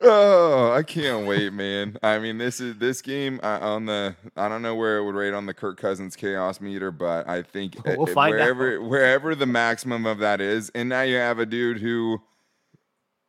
Oh, 0.00 0.72
I 0.72 0.84
can't 0.84 1.26
wait, 1.26 1.52
man. 1.52 1.96
I 2.02 2.20
mean, 2.20 2.38
this 2.38 2.60
is 2.60 2.78
this 2.78 3.02
game 3.02 3.40
uh, 3.42 3.58
on 3.60 3.86
the. 3.86 4.14
I 4.36 4.48
don't 4.48 4.62
know 4.62 4.76
where 4.76 4.98
it 4.98 5.04
would 5.04 5.16
rate 5.16 5.34
on 5.34 5.46
the 5.46 5.54
Kirk 5.54 5.76
Cousins 5.76 6.14
chaos 6.14 6.60
meter, 6.60 6.92
but 6.92 7.28
I 7.28 7.42
think 7.42 7.76
we'll 7.84 8.06
find 8.06 8.32
wherever 8.32 8.76
out. 8.76 8.88
wherever 8.88 9.34
the 9.34 9.46
maximum 9.46 10.06
of 10.06 10.18
that 10.18 10.40
is, 10.40 10.70
and 10.70 10.88
now 10.88 11.02
you 11.02 11.16
have 11.16 11.40
a 11.40 11.46
dude 11.46 11.80
who 11.80 12.20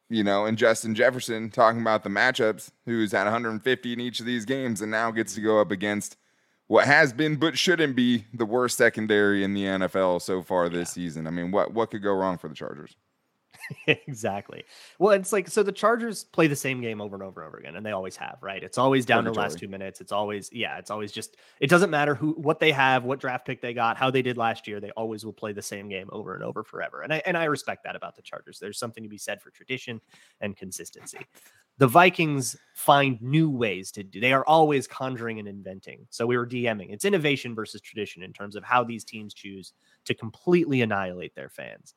you 0.09 0.23
know, 0.23 0.45
and 0.45 0.57
Justin 0.57 0.95
Jefferson 0.95 1.49
talking 1.49 1.81
about 1.81 2.03
the 2.03 2.09
matchups, 2.09 2.71
who's 2.85 3.13
at 3.13 3.25
150 3.25 3.93
in 3.93 3.99
each 3.99 4.19
of 4.19 4.25
these 4.25 4.43
games 4.43 4.81
and 4.81 4.91
now 4.91 5.11
gets 5.11 5.35
to 5.35 5.41
go 5.41 5.61
up 5.61 5.69
against 5.69 6.17
what 6.67 6.85
has 6.85 7.13
been 7.13 7.35
but 7.35 7.57
shouldn't 7.57 7.95
be 7.95 8.25
the 8.33 8.45
worst 8.45 8.77
secondary 8.77 9.43
in 9.43 9.53
the 9.53 9.63
NFL 9.63 10.21
so 10.21 10.41
far 10.41 10.69
this 10.69 10.89
yeah. 10.89 11.03
season. 11.03 11.27
I 11.27 11.31
mean, 11.31 11.51
what 11.51 11.73
what 11.73 11.91
could 11.91 12.03
go 12.03 12.13
wrong 12.13 12.38
for 12.38 12.47
the 12.47 12.55
Chargers? 12.55 12.95
exactly. 13.88 14.63
Well, 14.98 15.13
it's 15.13 15.32
like 15.34 15.48
so 15.48 15.63
the 15.63 15.72
Chargers 15.72 16.24
play 16.24 16.48
the 16.48 16.56
same 16.56 16.82
game 16.82 17.01
over 17.01 17.15
and 17.15 17.24
over 17.24 17.41
and 17.41 17.48
over 17.48 17.58
again, 17.58 17.75
and 17.75 17.86
they 17.86 17.91
always 17.91 18.15
have, 18.15 18.38
right? 18.41 18.63
It's 18.63 18.77
always 18.77 19.06
down 19.06 19.24
to 19.25 19.32
the 19.32 19.39
last 19.39 19.60
two 19.60 19.68
minutes. 19.68 20.01
It's 20.01 20.12
always, 20.12 20.50
yeah, 20.51 20.77
it's 20.77 20.91
always 20.91 21.12
just 21.12 21.38
it 21.60 21.70
doesn't 21.70 21.89
matter 21.89 22.15
who 22.15 22.34
what 22.34 22.60
they 22.60 22.72
have, 22.72 23.03
what 23.03 23.20
draft 23.20 23.46
pick 23.46 23.62
they 23.62 23.74
got, 23.74 23.98
how 23.98 24.10
they 24.10 24.22
did 24.22 24.38
last 24.38 24.68
year. 24.68 24.79
They 24.79 24.91
always 24.91 25.25
will 25.25 25.34
play 25.34 25.53
the 25.53 25.62
same 25.62 25.89
game 25.89 26.10
over 26.12 26.36
and 26.36 26.44
over 26.44 26.63
forever. 26.63 27.01
And 27.01 27.13
I 27.13 27.22
and 27.25 27.38
I 27.38 27.46
respect 27.46 27.84
that 27.84 27.96
about 27.96 28.15
the 28.15 28.22
Chargers. 28.22 28.60
There's 28.60 28.79
something 28.79 29.03
to 29.03 29.10
be 29.10 29.18
said 29.18 29.41
for 29.41 29.51
tradition 29.51 30.01
and 30.41 30.56
consistency. 30.56 31.20
The 31.77 31.88
Vikings 31.88 32.58
find 32.74 33.22
new 33.22 33.50
ways 33.50 33.89
to 33.94 34.03
do. 34.03 34.20
They 34.20 34.34
are 34.34 34.46
always 34.46 34.86
conjuring 34.86 35.39
and 35.39 35.48
inventing. 35.48 36.08
So 36.10 36.25
we 36.25 36.38
were 36.38 36.46
DMing. 36.46 36.91
It's 36.91 37.06
innovation 37.06 37.56
versus 37.56 37.79
tradition 37.79 38.22
in 38.22 38.34
terms 38.34 38.58
of 38.58 38.65
how 38.65 38.84
these 38.84 39.06
teams 39.06 39.34
choose 39.34 39.72
to 40.03 40.13
completely 40.13 40.82
annihilate 40.82 41.36
their 41.36 41.48
fans 41.48 41.96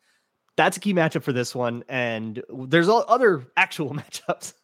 that's 0.56 0.76
a 0.76 0.80
key 0.80 0.94
matchup 0.94 1.22
for 1.22 1.32
this 1.32 1.54
one. 1.54 1.84
And 1.88 2.42
there's 2.48 2.88
all 2.88 3.04
other 3.08 3.46
actual 3.56 3.90
matchups 3.94 4.54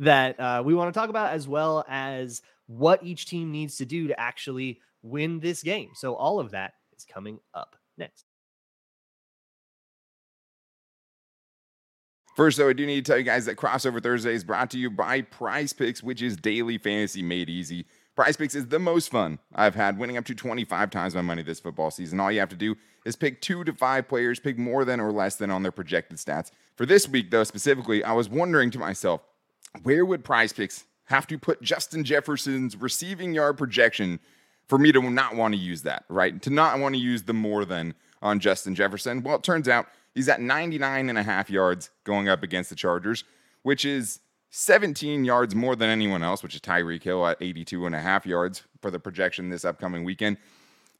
that 0.00 0.38
uh, 0.38 0.62
we 0.64 0.74
want 0.74 0.92
to 0.92 0.98
talk 0.98 1.10
about, 1.10 1.32
as 1.32 1.48
well 1.48 1.84
as 1.88 2.42
what 2.66 3.02
each 3.02 3.26
team 3.26 3.50
needs 3.50 3.76
to 3.78 3.86
do 3.86 4.08
to 4.08 4.18
actually 4.18 4.80
win 5.02 5.40
this 5.40 5.62
game. 5.62 5.90
So, 5.94 6.14
all 6.14 6.40
of 6.40 6.50
that 6.52 6.74
is 6.96 7.04
coming 7.04 7.38
up 7.54 7.76
next. 7.96 8.24
First, 12.36 12.56
though, 12.58 12.68
I 12.68 12.72
do 12.72 12.86
need 12.86 13.04
to 13.04 13.10
tell 13.10 13.18
you 13.18 13.24
guys 13.24 13.46
that 13.46 13.56
Crossover 13.56 14.00
Thursday 14.00 14.32
is 14.32 14.44
brought 14.44 14.70
to 14.70 14.78
you 14.78 14.90
by 14.90 15.22
Prize 15.22 15.72
Picks, 15.72 16.04
which 16.04 16.22
is 16.22 16.36
daily 16.36 16.78
fantasy 16.78 17.20
made 17.20 17.50
easy. 17.50 17.84
Prize 18.18 18.36
Picks 18.36 18.56
is 18.56 18.66
the 18.66 18.80
most 18.80 19.12
fun 19.12 19.38
I've 19.54 19.76
had, 19.76 19.96
winning 19.96 20.16
up 20.16 20.24
to 20.24 20.34
25 20.34 20.90
times 20.90 21.14
my 21.14 21.20
money 21.20 21.44
this 21.44 21.60
football 21.60 21.92
season. 21.92 22.18
All 22.18 22.32
you 22.32 22.40
have 22.40 22.48
to 22.48 22.56
do 22.56 22.74
is 23.04 23.14
pick 23.14 23.40
two 23.40 23.62
to 23.62 23.72
five 23.72 24.08
players, 24.08 24.40
pick 24.40 24.58
more 24.58 24.84
than 24.84 24.98
or 24.98 25.12
less 25.12 25.36
than 25.36 25.52
on 25.52 25.62
their 25.62 25.70
projected 25.70 26.18
stats. 26.18 26.50
For 26.74 26.84
this 26.84 27.08
week, 27.08 27.30
though, 27.30 27.44
specifically, 27.44 28.02
I 28.02 28.14
was 28.14 28.28
wondering 28.28 28.72
to 28.72 28.78
myself, 28.80 29.20
where 29.84 30.04
would 30.04 30.24
Prize 30.24 30.52
Picks 30.52 30.84
have 31.04 31.28
to 31.28 31.38
put 31.38 31.62
Justin 31.62 32.02
Jefferson's 32.02 32.76
receiving 32.76 33.34
yard 33.34 33.56
projection 33.56 34.18
for 34.66 34.78
me 34.78 34.90
to 34.90 35.00
not 35.00 35.36
want 35.36 35.54
to 35.54 35.60
use 35.60 35.82
that, 35.82 36.04
right? 36.08 36.42
To 36.42 36.50
not 36.50 36.80
want 36.80 36.96
to 36.96 37.00
use 37.00 37.22
the 37.22 37.34
more 37.34 37.64
than 37.64 37.94
on 38.20 38.40
Justin 38.40 38.74
Jefferson? 38.74 39.22
Well, 39.22 39.36
it 39.36 39.44
turns 39.44 39.68
out 39.68 39.86
he's 40.12 40.28
at 40.28 40.40
99 40.40 41.08
and 41.08 41.18
a 41.18 41.22
half 41.22 41.50
yards 41.50 41.90
going 42.02 42.28
up 42.28 42.42
against 42.42 42.68
the 42.68 42.74
Chargers, 42.74 43.22
which 43.62 43.84
is 43.84 44.18
17 44.50 45.24
yards 45.24 45.54
more 45.54 45.76
than 45.76 45.90
anyone 45.90 46.22
else, 46.22 46.42
which 46.42 46.54
is 46.54 46.60
Tyreek 46.60 47.02
Hill 47.02 47.26
at 47.26 47.36
82 47.40 47.86
and 47.86 47.94
a 47.94 48.00
half 48.00 48.26
yards 48.26 48.62
for 48.80 48.90
the 48.90 48.98
projection 48.98 49.50
this 49.50 49.64
upcoming 49.64 50.04
weekend. 50.04 50.38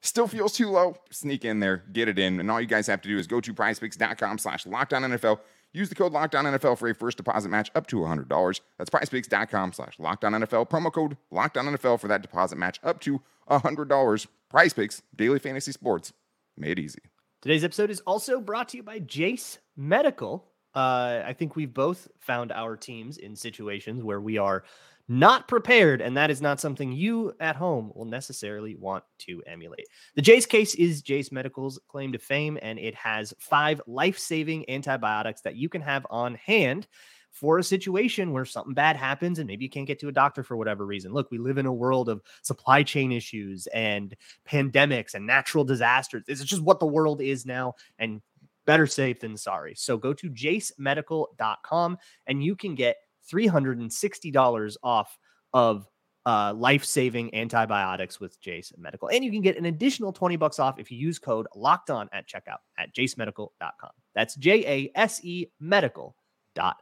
Still 0.00 0.28
feels 0.28 0.52
too 0.52 0.70
low. 0.70 0.96
Sneak 1.10 1.44
in 1.44 1.60
there, 1.60 1.84
get 1.92 2.08
it 2.08 2.18
in. 2.18 2.38
And 2.38 2.50
all 2.50 2.60
you 2.60 2.66
guys 2.66 2.86
have 2.86 3.00
to 3.02 3.08
do 3.08 3.18
is 3.18 3.26
go 3.26 3.40
to 3.40 3.52
prizepicks.com 3.52 4.38
slash 4.38 4.64
lockdown 4.64 5.16
NFL. 5.16 5.40
Use 5.72 5.88
the 5.88 5.94
code 5.94 6.12
LOCKEDONNFL 6.12 6.78
for 6.78 6.88
a 6.88 6.94
first 6.94 7.16
deposit 7.18 7.50
match 7.50 7.70
up 7.74 7.86
to 7.88 7.96
$100. 7.96 8.60
That's 8.78 8.90
prizepicks.com 8.90 9.72
slash 9.72 9.98
LOCKEDONNFL. 9.98 10.68
Promo 10.68 10.92
code 10.92 11.16
LOCKEDONNFL 11.32 12.00
for 12.00 12.08
that 12.08 12.22
deposit 12.22 12.56
match 12.56 12.80
up 12.82 13.00
to 13.00 13.20
$100. 13.50 14.26
Prize 14.48 14.72
Picks, 14.72 15.02
daily 15.14 15.38
fantasy 15.38 15.72
sports, 15.72 16.12
made 16.56 16.78
easy. 16.78 17.00
Today's 17.42 17.64
episode 17.64 17.90
is 17.90 18.00
also 18.00 18.40
brought 18.40 18.70
to 18.70 18.78
you 18.78 18.82
by 18.82 18.98
Jase 18.98 19.58
Medical. 19.76 20.47
Uh, 20.74 21.22
I 21.24 21.32
think 21.32 21.56
we've 21.56 21.72
both 21.72 22.08
found 22.18 22.52
our 22.52 22.76
teams 22.76 23.18
in 23.18 23.34
situations 23.34 24.02
where 24.02 24.20
we 24.20 24.38
are 24.38 24.64
not 25.08 25.48
prepared, 25.48 26.02
and 26.02 26.16
that 26.16 26.30
is 26.30 26.42
not 26.42 26.60
something 26.60 26.92
you 26.92 27.32
at 27.40 27.56
home 27.56 27.90
will 27.94 28.04
necessarily 28.04 28.74
want 28.74 29.02
to 29.20 29.42
emulate. 29.46 29.86
The 30.14 30.22
Jase 30.22 30.44
case 30.44 30.74
is 30.74 31.00
Jase 31.00 31.32
Medical's 31.32 31.80
claim 31.88 32.12
to 32.12 32.18
fame, 32.18 32.58
and 32.60 32.78
it 32.78 32.94
has 32.94 33.32
five 33.38 33.80
life 33.86 34.18
saving 34.18 34.68
antibiotics 34.68 35.40
that 35.40 35.56
you 35.56 35.70
can 35.70 35.80
have 35.80 36.06
on 36.10 36.34
hand 36.34 36.86
for 37.30 37.58
a 37.58 37.64
situation 37.64 38.32
where 38.32 38.44
something 38.44 38.74
bad 38.74 38.96
happens 38.96 39.38
and 39.38 39.46
maybe 39.46 39.64
you 39.64 39.70
can't 39.70 39.86
get 39.86 40.00
to 40.00 40.08
a 40.08 40.12
doctor 40.12 40.42
for 40.42 40.56
whatever 40.56 40.84
reason. 40.84 41.12
Look, 41.12 41.30
we 41.30 41.38
live 41.38 41.58
in 41.58 41.66
a 41.66 41.72
world 41.72 42.08
of 42.08 42.22
supply 42.42 42.82
chain 42.82 43.12
issues 43.12 43.66
and 43.68 44.14
pandemics 44.48 45.14
and 45.14 45.26
natural 45.26 45.64
disasters. 45.64 46.24
This 46.26 46.40
is 46.40 46.46
just 46.46 46.62
what 46.62 46.80
the 46.80 46.86
world 46.86 47.20
is 47.20 47.46
now. 47.46 47.74
And 47.98 48.22
better 48.68 48.86
safe 48.86 49.18
than 49.18 49.34
sorry. 49.34 49.74
So 49.74 49.96
go 49.96 50.12
to 50.12 50.28
jasemedical.com 50.28 51.98
and 52.26 52.44
you 52.44 52.54
can 52.54 52.74
get 52.74 52.96
$360 53.32 54.76
off 54.82 55.18
of 55.54 55.88
uh, 56.26 56.52
life-saving 56.54 57.34
antibiotics 57.34 58.20
with 58.20 58.38
Jase 58.42 58.70
Medical. 58.76 59.08
And 59.08 59.24
you 59.24 59.32
can 59.32 59.40
get 59.40 59.56
an 59.56 59.64
additional 59.64 60.12
20 60.12 60.36
bucks 60.36 60.58
off 60.58 60.78
if 60.78 60.90
you 60.90 60.98
use 60.98 61.18
code 61.18 61.46
locked 61.56 61.88
on 61.88 62.10
at 62.12 62.28
checkout 62.28 62.58
at 62.76 62.94
jasemedical.com. 62.94 63.90
That's 64.14 64.34
J-A-S-E 64.34 65.46
medical.com. 65.58 66.74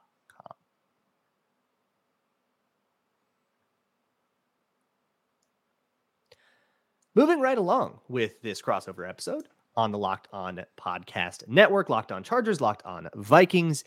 Moving 7.15 7.41
right 7.41 7.57
along 7.57 8.01
with 8.09 8.43
this 8.43 8.61
crossover 8.61 9.09
episode 9.09 9.47
on 9.77 9.93
the 9.93 9.99
Locked 9.99 10.29
On 10.33 10.65
Podcast 10.81 11.47
Network, 11.49 11.91
Locked 11.91 12.13
On 12.13 12.23
Chargers, 12.23 12.61
Locked 12.61 12.85
On 12.85 13.09
Vikings 13.15 13.85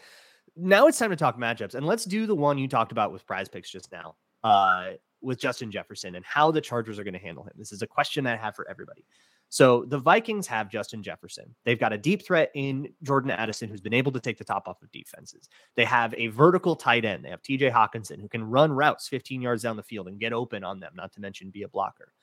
now 0.59 0.87
it's 0.87 0.99
time 0.99 1.09
to 1.09 1.15
talk 1.15 1.37
matchups, 1.37 1.75
and 1.75 1.85
let's 1.85 2.05
do 2.05 2.25
the 2.25 2.35
one 2.35 2.57
you 2.57 2.67
talked 2.67 2.91
about 2.91 3.11
with 3.11 3.25
Prize 3.25 3.47
Picks 3.47 3.69
just 3.69 3.91
now, 3.91 4.15
uh, 4.43 4.91
with 5.21 5.39
Justin 5.39 5.71
Jefferson 5.71 6.15
and 6.15 6.25
how 6.25 6.51
the 6.51 6.61
Chargers 6.61 6.99
are 6.99 7.03
going 7.03 7.13
to 7.13 7.19
handle 7.19 7.43
him. 7.43 7.53
This 7.57 7.71
is 7.71 7.81
a 7.81 7.87
question 7.87 8.23
that 8.25 8.39
I 8.39 8.41
have 8.41 8.55
for 8.55 8.69
everybody. 8.69 9.05
So 9.51 9.83
the 9.85 9.97
Vikings 9.97 10.45
have 10.47 10.69
Justin 10.69 11.01
Jefferson. 11.01 11.55
They've 11.65 11.79
got 11.79 11.91
a 11.91 11.97
deep 11.97 12.23
threat 12.23 12.51
in 12.53 12.89
Jordan 13.01 13.31
Addison 13.31 13.67
who's 13.67 13.81
been 13.81 13.95
able 13.95 14.11
to 14.11 14.19
take 14.19 14.37
the 14.37 14.43
top 14.43 14.67
off 14.67 14.81
of 14.83 14.91
defenses. 14.91 15.49
They 15.75 15.85
have 15.85 16.13
a 16.15 16.27
vertical 16.27 16.75
tight 16.75 17.03
end. 17.03 17.25
They 17.25 17.29
have 17.29 17.41
TJ 17.41 17.71
Hockenson 17.71 18.21
who 18.21 18.29
can 18.29 18.43
run 18.43 18.71
routes 18.71 19.07
15 19.07 19.41
yards 19.41 19.63
down 19.63 19.75
the 19.75 19.83
field 19.83 20.07
and 20.07 20.19
get 20.19 20.33
open 20.33 20.63
on 20.63 20.79
them, 20.79 20.91
not 20.95 21.13
to 21.13 21.21
mention 21.21 21.49
be 21.49 21.63
a 21.63 21.67
blocker. 21.67 22.13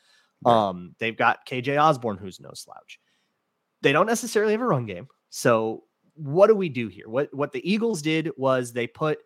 Um, 0.45 0.95
they've 0.99 1.17
got 1.17 1.47
KJ 1.47 1.83
Osborn, 1.83 2.19
who's 2.19 2.39
no 2.39 2.51
slouch. 2.55 3.01
They 3.87 3.93
don't 3.93 4.07
necessarily 4.07 4.51
have 4.51 4.63
a 4.63 4.67
run 4.67 4.85
game. 4.85 5.07
So 5.31 5.85
what 6.17 6.49
do 6.49 6.57
we 6.57 6.69
do 6.69 6.89
here? 6.89 7.09
What 7.09 7.33
what 7.33 7.53
the 7.53 7.63
Eagles 7.73 8.03
did 8.03 8.33
was 8.37 8.73
they 8.73 8.89
put 8.89 9.19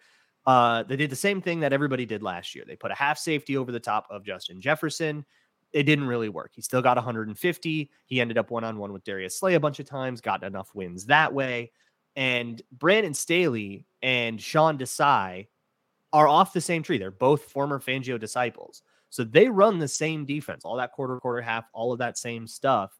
uh 0.45 0.83
they 0.83 0.97
did 0.97 1.09
the 1.09 1.17
same 1.17 1.41
thing 1.41 1.61
that 1.61 1.73
everybody 1.73 2.05
did 2.05 2.23
last 2.23 2.55
year. 2.55 2.65
They 2.67 2.77
put 2.77 2.91
a 2.91 2.95
half 2.95 3.17
safety 3.17 3.57
over 3.57 3.73
the 3.73 3.81
top 3.81 4.07
of 4.11 4.23
Justin 4.23 4.61
Jefferson. 4.61 5.25
It 5.73 5.85
didn't 5.85 6.07
really 6.07 6.29
work. 6.29 6.51
He 6.55 6.61
still 6.61 6.83
got 6.83 6.99
150. 6.99 7.91
He 8.05 8.21
ended 8.21 8.37
up 8.37 8.51
one 8.51 8.63
on 8.63 8.77
one 8.77 8.93
with 8.93 9.03
Darius 9.03 9.39
Slay 9.39 9.55
a 9.55 9.61
bunch 9.61 9.81
of 9.81 9.87
times, 9.87 10.21
got 10.21 10.45
enough 10.45 10.75
wins 10.75 11.07
that 11.07 11.33
way. 11.33 11.73
And 12.15 12.61
Brandon 12.71 13.15
Staley 13.15 13.87
and 14.03 14.39
Sean 14.39 14.77
Desai 14.77 15.47
are 16.13 16.29
off 16.29 16.53
the 16.53 16.61
same 16.61 16.83
tree. 16.83 16.99
They're 16.99 17.11
both 17.11 17.45
former 17.45 17.81
Fangio 17.81 18.21
disciples. 18.21 18.83
So 19.09 19.25
they 19.25 19.49
run 19.49 19.79
the 19.79 19.89
same 19.89 20.27
defense, 20.27 20.67
all 20.67 20.77
that 20.77 20.93
quarter, 20.93 21.19
quarter, 21.19 21.41
half, 21.41 21.65
all 21.73 21.95
of 21.95 22.01
that 22.01 22.19
same 22.19 22.47
stuff 22.47 23.00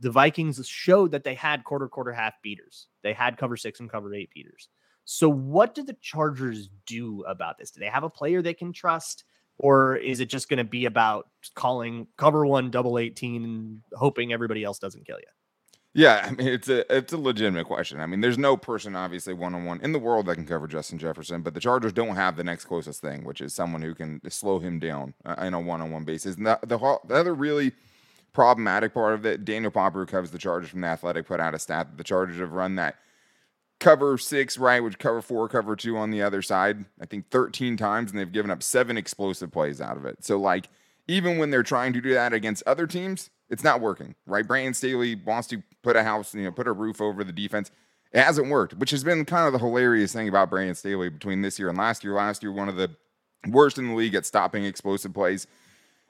the 0.00 0.10
Vikings 0.10 0.66
showed 0.66 1.12
that 1.12 1.24
they 1.24 1.34
had 1.34 1.64
quarter, 1.64 1.88
quarter, 1.88 2.12
half 2.12 2.34
beaters. 2.42 2.86
They 3.02 3.12
had 3.12 3.36
cover 3.36 3.56
six 3.56 3.80
and 3.80 3.90
cover 3.90 4.14
eight 4.14 4.30
beaters. 4.34 4.68
So, 5.04 5.28
what 5.28 5.74
do 5.74 5.82
the 5.82 5.96
Chargers 6.00 6.68
do 6.86 7.22
about 7.22 7.58
this? 7.58 7.70
Do 7.70 7.80
they 7.80 7.86
have 7.86 8.04
a 8.04 8.10
player 8.10 8.42
they 8.42 8.54
can 8.54 8.72
trust? 8.72 9.24
Or 9.60 9.96
is 9.96 10.20
it 10.20 10.26
just 10.26 10.48
going 10.48 10.58
to 10.58 10.64
be 10.64 10.84
about 10.84 11.28
calling 11.54 12.06
cover 12.16 12.46
one, 12.46 12.70
double 12.70 12.96
18, 12.96 13.44
and 13.44 13.80
hoping 13.92 14.32
everybody 14.32 14.62
else 14.62 14.78
doesn't 14.78 15.04
kill 15.04 15.18
you? 15.18 15.26
Yeah, 15.94 16.28
I 16.28 16.30
mean 16.30 16.46
it's 16.46 16.68
a 16.68 16.94
it's 16.94 17.12
a 17.12 17.18
legitimate 17.18 17.66
question. 17.66 17.98
I 18.00 18.06
mean, 18.06 18.20
there's 18.20 18.38
no 18.38 18.56
person 18.56 18.94
obviously 18.94 19.32
one 19.32 19.54
on 19.54 19.64
one 19.64 19.80
in 19.80 19.92
the 19.92 19.98
world 19.98 20.26
that 20.26 20.36
can 20.36 20.46
cover 20.46 20.68
Justin 20.68 20.98
Jefferson, 20.98 21.42
but 21.42 21.54
the 21.54 21.60
Chargers 21.60 21.92
don't 21.92 22.14
have 22.14 22.36
the 22.36 22.44
next 22.44 22.66
closest 22.66 23.00
thing, 23.00 23.24
which 23.24 23.40
is 23.40 23.54
someone 23.54 23.82
who 23.82 23.94
can 23.94 24.20
slow 24.30 24.58
him 24.58 24.78
down 24.78 25.14
uh, 25.24 25.34
in 25.38 25.54
a 25.54 25.60
one 25.60 25.80
on 25.80 25.90
one 25.90 26.04
basis. 26.04 26.36
And 26.36 26.46
the, 26.46 26.58
the, 26.62 26.78
the 26.78 27.14
other 27.14 27.34
really 27.34 27.72
problematic 28.32 28.94
part 28.94 29.14
of 29.14 29.26
it. 29.26 29.44
Daniel 29.44 29.70
Popper, 29.70 30.00
who 30.00 30.06
covers 30.06 30.30
the 30.30 30.38
Chargers 30.38 30.70
from 30.70 30.80
the 30.80 30.86
Athletic, 30.86 31.26
put 31.26 31.40
out 31.40 31.54
a 31.54 31.58
stat 31.58 31.88
that 31.90 31.98
the 31.98 32.04
Chargers 32.04 32.38
have 32.38 32.52
run 32.52 32.76
that 32.76 32.96
cover 33.80 34.18
six, 34.18 34.58
right, 34.58 34.82
which 34.82 34.98
cover 34.98 35.22
four, 35.22 35.48
cover 35.48 35.76
two 35.76 35.96
on 35.96 36.10
the 36.10 36.22
other 36.22 36.42
side, 36.42 36.84
I 37.00 37.06
think 37.06 37.30
13 37.30 37.76
times, 37.76 38.10
and 38.10 38.18
they've 38.18 38.30
given 38.30 38.50
up 38.50 38.62
seven 38.62 38.96
explosive 38.96 39.52
plays 39.52 39.80
out 39.80 39.96
of 39.96 40.04
it. 40.04 40.24
So, 40.24 40.38
like, 40.38 40.68
even 41.06 41.38
when 41.38 41.50
they're 41.50 41.62
trying 41.62 41.92
to 41.94 42.00
do 42.00 42.12
that 42.14 42.32
against 42.32 42.62
other 42.66 42.86
teams, 42.86 43.30
it's 43.48 43.64
not 43.64 43.80
working, 43.80 44.14
right? 44.26 44.46
Brandon 44.46 44.74
Staley 44.74 45.14
wants 45.14 45.48
to 45.48 45.62
put 45.82 45.96
a 45.96 46.02
house, 46.02 46.34
you 46.34 46.42
know, 46.42 46.52
put 46.52 46.68
a 46.68 46.72
roof 46.72 47.00
over 47.00 47.24
the 47.24 47.32
defense. 47.32 47.70
It 48.12 48.20
hasn't 48.20 48.48
worked, 48.48 48.74
which 48.74 48.90
has 48.90 49.04
been 49.04 49.24
kind 49.24 49.46
of 49.46 49.52
the 49.52 49.58
hilarious 49.58 50.12
thing 50.12 50.28
about 50.28 50.50
Brandon 50.50 50.74
Staley 50.74 51.08
between 51.08 51.42
this 51.42 51.58
year 51.58 51.68
and 51.68 51.78
last 51.78 52.04
year. 52.04 52.14
Last 52.14 52.42
year, 52.42 52.52
one 52.52 52.68
of 52.68 52.76
the 52.76 52.90
worst 53.48 53.78
in 53.78 53.88
the 53.88 53.94
league 53.94 54.14
at 54.14 54.26
stopping 54.26 54.64
explosive 54.64 55.14
plays 55.14 55.46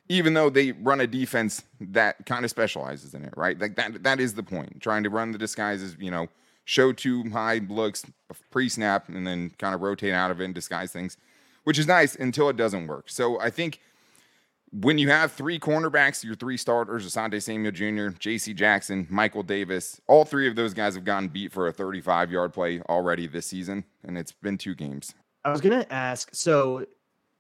even 0.09 0.35
though 0.35 0.50
they 0.50 0.73
run 0.73 1.00
a 1.00 1.07
defense 1.07 1.62
that 1.81 2.25
kind 2.27 2.45
of 2.45 2.50
specializes 2.50 3.15
in 3.15 3.25
it, 3.25 3.35
right? 3.37 3.59
Like 3.59 3.77
that 3.77 4.03
that 4.03 4.21
is 4.21 4.35
the 4.35 4.43
point. 4.43 4.81
Trying 4.81 5.05
to 5.05 5.11
run 5.11 5.33
the 5.33 5.38
disguises, 5.38 5.97
you 5.99 6.11
know, 6.11 6.29
show 6.65 6.93
two 6.93 7.29
high 7.31 7.61
looks 7.69 8.05
pre 8.50 8.69
snap 8.69 9.09
and 9.09 9.27
then 9.27 9.50
kind 9.59 9.75
of 9.75 9.81
rotate 9.81 10.12
out 10.12 10.31
of 10.31 10.41
it 10.41 10.45
and 10.45 10.55
disguise 10.55 10.93
things, 10.93 11.17
which 11.65 11.79
is 11.79 11.87
nice 11.87 12.15
until 12.15 12.49
it 12.49 12.57
doesn't 12.57 12.87
work. 12.87 13.11
So 13.11 13.41
I 13.41 13.50
think 13.50 13.81
when 14.71 14.99
you 14.99 15.11
have 15.11 15.33
three 15.33 15.59
cornerbacks, 15.59 16.23
your 16.23 16.35
three 16.35 16.57
starters, 16.57 17.07
Asante 17.07 17.43
Samuel 17.43 17.73
Jr., 17.73 18.09
J.C. 18.19 18.53
Jackson, 18.53 19.07
Michael 19.09 19.43
Davis, 19.43 20.00
all 20.07 20.25
three 20.25 20.47
of 20.49 20.57
those 20.57 20.75
guys 20.75 20.95
have 20.95 21.05
gotten 21.05 21.29
beat 21.29 21.53
for 21.53 21.69
a 21.69 21.73
35 21.73 22.31
yard 22.31 22.53
play 22.53 22.81
already 22.88 23.27
this 23.27 23.47
season, 23.47 23.85
and 24.05 24.19
it's 24.19 24.33
been 24.33 24.59
two 24.59 24.75
games. 24.75 25.15
I 25.45 25.50
was 25.50 25.61
going 25.61 25.81
to 25.81 25.91
ask 25.93 26.29
so 26.35 26.85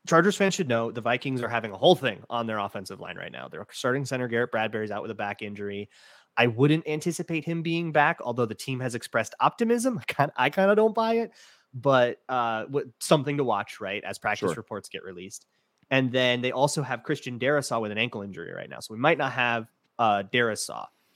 Chargers 0.08 0.36
fans 0.36 0.54
should 0.54 0.68
know 0.68 0.90
the 0.90 1.02
Vikings 1.02 1.42
are 1.42 1.48
having 1.48 1.70
a 1.70 1.76
whole 1.76 1.94
thing 1.94 2.22
on 2.30 2.46
their 2.46 2.58
offensive 2.58 2.98
line 2.98 3.18
right 3.18 3.30
now. 3.30 3.46
Their 3.46 3.66
starting 3.70 4.06
center 4.06 4.26
Garrett 4.26 4.50
Bradbury's 4.50 4.90
out 4.90 5.02
with 5.02 5.10
a 5.10 5.14
back 5.14 5.42
injury. 5.42 5.90
I 6.34 6.46
wouldn't 6.46 6.88
anticipate 6.88 7.44
him 7.44 7.62
being 7.62 7.92
back, 7.92 8.18
although 8.22 8.46
the 8.46 8.54
team 8.54 8.80
has 8.80 8.94
expressed 8.94 9.34
optimism. 9.38 10.00
I 10.36 10.48
kind 10.48 10.70
of 10.70 10.76
don't 10.76 10.94
buy 10.94 11.16
it, 11.16 11.32
but 11.74 12.22
uh, 12.30 12.64
something 13.00 13.36
to 13.36 13.44
watch, 13.44 13.80
right? 13.80 14.02
As 14.02 14.18
practice 14.18 14.48
sure. 14.48 14.56
reports 14.56 14.88
get 14.88 15.04
released. 15.04 15.44
And 15.90 16.10
then 16.10 16.40
they 16.40 16.52
also 16.52 16.82
have 16.82 17.02
Christian 17.02 17.38
Darrisaw 17.38 17.82
with 17.82 17.92
an 17.92 17.98
ankle 17.98 18.22
injury 18.22 18.52
right 18.52 18.68
now. 18.70 18.80
So 18.80 18.94
we 18.94 19.00
might 19.00 19.18
not 19.18 19.32
have 19.32 19.66
uh. 19.98 20.22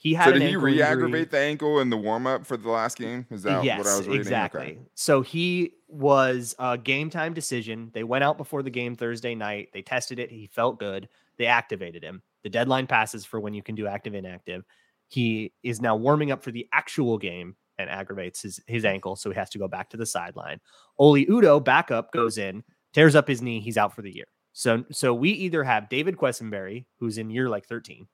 He 0.03 0.13
had 0.13 0.25
so 0.25 0.31
did 0.33 0.41
he 0.41 0.57
re-aggravate 0.57 1.31
the 1.31 1.39
ankle 1.39 1.79
in 1.79 1.89
the 1.89 1.95
warm-up 1.95 2.45
for 2.45 2.57
the 2.57 2.69
last 2.69 2.97
game? 2.97 3.25
Is 3.31 3.41
that 3.43 3.63
yes, 3.63 3.77
what 3.77 3.87
I 3.87 3.97
was 3.97 4.05
reading? 4.05 4.19
Exactly. 4.19 4.61
Okay. 4.61 4.77
So 4.95 5.21
he 5.21 5.75
was 5.87 6.53
a 6.59 6.77
game 6.77 7.09
time 7.09 7.33
decision. 7.33 7.89
They 7.93 8.03
went 8.03 8.25
out 8.25 8.37
before 8.37 8.63
the 8.63 8.69
game 8.69 8.97
Thursday 8.97 9.33
night. 9.33 9.69
They 9.71 9.81
tested 9.81 10.19
it. 10.19 10.29
He 10.29 10.47
felt 10.47 10.77
good. 10.77 11.07
They 11.37 11.45
activated 11.45 12.03
him. 12.03 12.21
The 12.43 12.49
deadline 12.49 12.85
passes 12.85 13.23
for 13.23 13.39
when 13.39 13.53
you 13.53 13.63
can 13.63 13.75
do 13.75 13.87
active 13.87 14.13
inactive. 14.13 14.65
He 15.07 15.53
is 15.63 15.79
now 15.79 15.95
warming 15.95 16.31
up 16.31 16.43
for 16.43 16.51
the 16.51 16.67
actual 16.73 17.17
game 17.17 17.55
and 17.77 17.89
aggravates 17.89 18.41
his, 18.41 18.59
his 18.67 18.83
ankle, 18.83 19.15
so 19.15 19.29
he 19.29 19.37
has 19.37 19.49
to 19.51 19.57
go 19.57 19.69
back 19.69 19.89
to 19.91 19.97
the 19.97 20.05
sideline. 20.05 20.59
Oli 20.99 21.25
Udoh 21.27 21.63
backup, 21.63 22.11
goes 22.11 22.37
in, 22.37 22.61
tears 22.91 23.15
up 23.15 23.29
his 23.29 23.41
knee. 23.41 23.61
He's 23.61 23.77
out 23.77 23.95
for 23.95 24.01
the 24.01 24.13
year. 24.13 24.27
So 24.51 24.83
so 24.91 25.13
we 25.13 25.29
either 25.29 25.63
have 25.63 25.87
David 25.87 26.17
Quessenberry, 26.17 26.83
who's 26.99 27.17
in 27.17 27.29
year 27.29 27.47
like 27.47 27.65
13, 27.67 28.05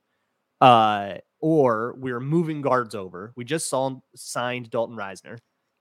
uh, 0.62 1.16
or 1.40 1.96
we're 1.98 2.20
moving 2.20 2.62
guards 2.62 2.96
over. 2.96 3.34
We 3.36 3.46
just 3.46 3.70
saw 3.70 4.00
signed 4.16 4.70
Dalton 4.70 4.98
Risner, 4.98 5.40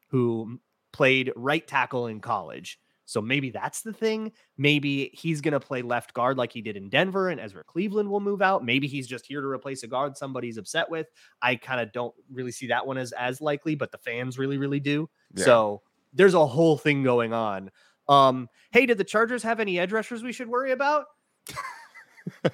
who 0.08 0.60
played 0.92 1.32
right 1.36 1.66
tackle 1.66 2.06
in 2.06 2.20
college. 2.20 2.78
So 3.08 3.22
maybe 3.22 3.48
that's 3.48 3.80
the 3.80 3.92
thing. 3.94 4.32
Maybe 4.58 5.10
he's 5.14 5.40
going 5.40 5.52
to 5.52 5.60
play 5.60 5.80
left 5.80 6.12
guard 6.12 6.36
like 6.36 6.52
he 6.52 6.60
did 6.60 6.76
in 6.76 6.90
Denver 6.90 7.30
and 7.30 7.40
Ezra 7.40 7.64
Cleveland 7.64 8.10
will 8.10 8.20
move 8.20 8.42
out. 8.42 8.62
Maybe 8.62 8.86
he's 8.86 9.06
just 9.06 9.24
here 9.24 9.40
to 9.40 9.46
replace 9.46 9.82
a 9.82 9.86
guard 9.86 10.14
somebody's 10.18 10.58
upset 10.58 10.90
with. 10.90 11.06
I 11.40 11.56
kind 11.56 11.80
of 11.80 11.90
don't 11.92 12.14
really 12.30 12.52
see 12.52 12.66
that 12.66 12.86
one 12.86 12.98
as 12.98 13.12
as 13.12 13.40
likely, 13.40 13.74
but 13.74 13.92
the 13.92 13.98
fans 13.98 14.36
really 14.36 14.58
really 14.58 14.78
do. 14.78 15.08
Yeah. 15.34 15.44
So 15.44 15.82
there's 16.12 16.34
a 16.34 16.46
whole 16.46 16.76
thing 16.76 17.02
going 17.02 17.32
on. 17.32 17.70
Um, 18.08 18.48
hey, 18.72 18.84
did 18.84 18.98
the 18.98 19.04
Chargers 19.04 19.42
have 19.42 19.58
any 19.58 19.78
edge 19.78 19.92
rushers 19.92 20.22
we 20.22 20.32
should 20.34 20.48
worry 20.48 20.72
about? 20.72 21.06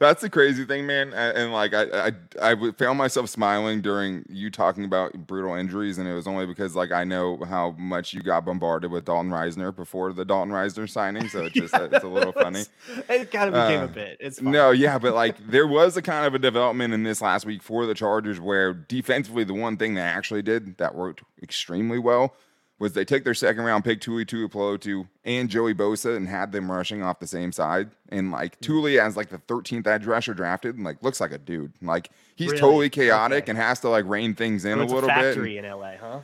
That's 0.00 0.22
the 0.22 0.30
crazy 0.30 0.64
thing, 0.64 0.86
man. 0.86 1.12
And, 1.12 1.36
and 1.36 1.52
like 1.52 1.74
I, 1.74 2.08
I, 2.08 2.12
I 2.52 2.70
found 2.78 2.96
myself 2.96 3.28
smiling 3.28 3.82
during 3.82 4.24
you 4.30 4.50
talking 4.50 4.86
about 4.86 5.12
brutal 5.26 5.54
injuries, 5.54 5.98
and 5.98 6.08
it 6.08 6.14
was 6.14 6.26
only 6.26 6.46
because 6.46 6.74
like 6.74 6.90
I 6.90 7.04
know 7.04 7.36
how 7.44 7.72
much 7.72 8.14
you 8.14 8.22
got 8.22 8.46
bombarded 8.46 8.90
with 8.90 9.04
Dalton 9.04 9.30
Risner 9.30 9.76
before 9.76 10.14
the 10.14 10.24
Dalton 10.24 10.54
Risner 10.54 10.88
signing, 10.88 11.28
so 11.28 11.44
it's 11.44 11.54
just 11.54 11.74
yeah, 11.74 11.88
it's 11.92 12.02
a 12.02 12.08
little 12.08 12.32
funny. 12.44 12.64
It 13.10 13.30
kind 13.30 13.54
of 13.54 13.62
became 13.62 13.80
uh, 13.82 13.84
a 13.84 13.88
bit. 13.88 14.16
It's 14.20 14.40
fine. 14.40 14.52
no, 14.52 14.70
yeah, 14.70 14.98
but 14.98 15.14
like 15.14 15.36
there 15.46 15.66
was 15.66 15.98
a 15.98 16.02
kind 16.02 16.26
of 16.26 16.34
a 16.34 16.38
development 16.38 16.94
in 16.94 17.02
this 17.02 17.20
last 17.20 17.44
week 17.44 17.62
for 17.62 17.84
the 17.84 17.92
Chargers 17.92 18.40
where 18.40 18.72
defensively 18.72 19.44
the 19.44 19.52
one 19.52 19.76
thing 19.76 19.92
they 19.94 20.00
actually 20.00 20.42
did 20.42 20.78
that 20.78 20.94
worked 20.94 21.22
extremely 21.42 21.98
well 21.98 22.34
was 22.80 22.94
they 22.94 23.04
took 23.04 23.22
their 23.22 23.34
second 23.34 23.62
round 23.62 23.84
pick 23.84 24.00
Tuli 24.00 24.24
Tuipulotu 24.24 25.06
and 25.24 25.48
Joey 25.48 25.74
Bosa 25.74 26.16
and 26.16 26.26
had 26.26 26.50
them 26.50 26.72
rushing 26.72 27.02
off 27.02 27.20
the 27.20 27.26
same 27.26 27.52
side. 27.52 27.90
And 28.08 28.32
like 28.32 28.56
hmm. 28.56 28.64
Tuli 28.64 28.98
as 28.98 29.16
like 29.16 29.28
the 29.28 29.38
13th 29.38 29.86
edge 29.86 30.06
rusher 30.06 30.34
drafted 30.34 30.74
and 30.74 30.84
like 30.84 31.00
looks 31.02 31.20
like 31.20 31.30
a 31.30 31.38
dude. 31.38 31.74
Like 31.82 32.10
he's 32.34 32.48
really? 32.48 32.60
totally 32.60 32.90
chaotic 32.90 33.44
okay. 33.44 33.50
and 33.50 33.58
has 33.58 33.80
to 33.80 33.90
like 33.90 34.06
rein 34.06 34.34
things 34.34 34.64
in 34.64 34.78
so 34.78 34.82
a 34.82 34.86
little 34.86 35.10
a 35.10 35.12
factory 35.12 35.56
bit. 35.56 35.64
in 35.66 35.70
LA, 35.70 35.92
huh? 36.00 36.20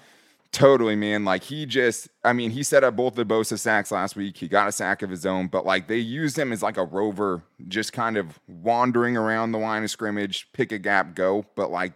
Totally, 0.53 0.97
man. 0.97 1.27
Like 1.27 1.43
he 1.43 1.67
just, 1.67 2.09
I 2.25 2.33
mean, 2.33 2.51
he 2.51 2.63
set 2.63 2.83
up 2.83 2.97
both 2.97 3.15
the 3.15 3.27
Bosa 3.27 3.59
sacks 3.59 3.91
last 3.91 4.17
week. 4.17 4.39
He 4.39 4.49
got 4.49 4.67
a 4.67 4.73
sack 4.73 5.03
of 5.03 5.11
his 5.11 5.27
own, 5.27 5.49
but 5.49 5.67
like 5.67 5.87
they 5.87 5.99
used 5.99 6.39
him 6.39 6.51
as 6.51 6.63
like 6.63 6.79
a 6.79 6.85
rover, 6.85 7.43
just 7.69 7.93
kind 7.93 8.17
of 8.17 8.41
wandering 8.49 9.19
around 9.19 9.53
the 9.53 9.59
line 9.59 9.85
of 9.85 9.91
scrimmage, 9.91 10.49
pick 10.55 10.73
a 10.73 10.79
gap, 10.79 11.15
go. 11.15 11.45
But 11.57 11.71
like 11.71 11.93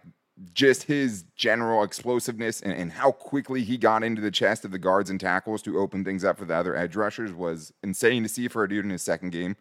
just 0.53 0.83
his 0.83 1.23
general 1.35 1.83
explosiveness 1.83 2.61
and, 2.61 2.73
and, 2.73 2.91
how 2.91 3.11
quickly 3.11 3.63
he 3.63 3.77
got 3.77 4.03
into 4.03 4.21
the 4.21 4.31
chest 4.31 4.65
of 4.65 4.71
the 4.71 4.79
guards 4.79 5.09
and 5.09 5.19
tackles 5.19 5.61
to 5.61 5.79
open 5.79 6.03
things 6.03 6.23
up 6.23 6.37
for 6.37 6.45
the 6.45 6.55
other 6.55 6.75
edge 6.75 6.95
rushers 6.95 7.33
was 7.33 7.73
insane 7.83 8.23
to 8.23 8.29
see 8.29 8.47
for 8.47 8.63
a 8.63 8.69
dude 8.69 8.85
in 8.85 8.91
his 8.91 9.01
second 9.01 9.31
game. 9.31 9.55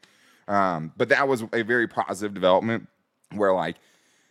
Um, 0.49 0.93
but 0.97 1.09
that 1.09 1.29
was 1.29 1.45
a 1.53 1.63
very 1.63 1.87
positive 1.87 2.35
development 2.35 2.89
where 3.33 3.53
like 3.53 3.77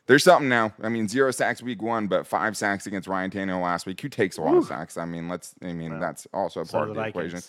there's 0.08 0.24
something 0.24 0.50
now. 0.50 0.74
I 0.82 0.90
mean, 0.90 1.08
zero 1.08 1.30
sacks 1.30 1.62
week 1.62 1.84
one, 1.84 2.08
but 2.08 2.26
five 2.26 2.58
sacks 2.58 2.88
against 2.88 3.08
Ryan 3.08 3.30
Tannehill 3.30 3.62
last 3.62 3.86
week. 3.86 4.02
Who 4.02 4.10
takes 4.10 4.38
a 4.38 4.42
lot 4.42 4.56
of 4.56 4.66
sacks? 4.66 4.98
I 4.98 5.06
mean, 5.06 5.30
let's. 5.30 5.54
I 5.62 5.72
mean, 5.72 5.92
well, 5.92 6.00
that's 6.00 6.28
also 6.34 6.62
a 6.62 6.66
part 6.66 6.90
of 6.90 6.96
the, 6.96 7.02
the 7.02 7.08
equation. 7.10 7.42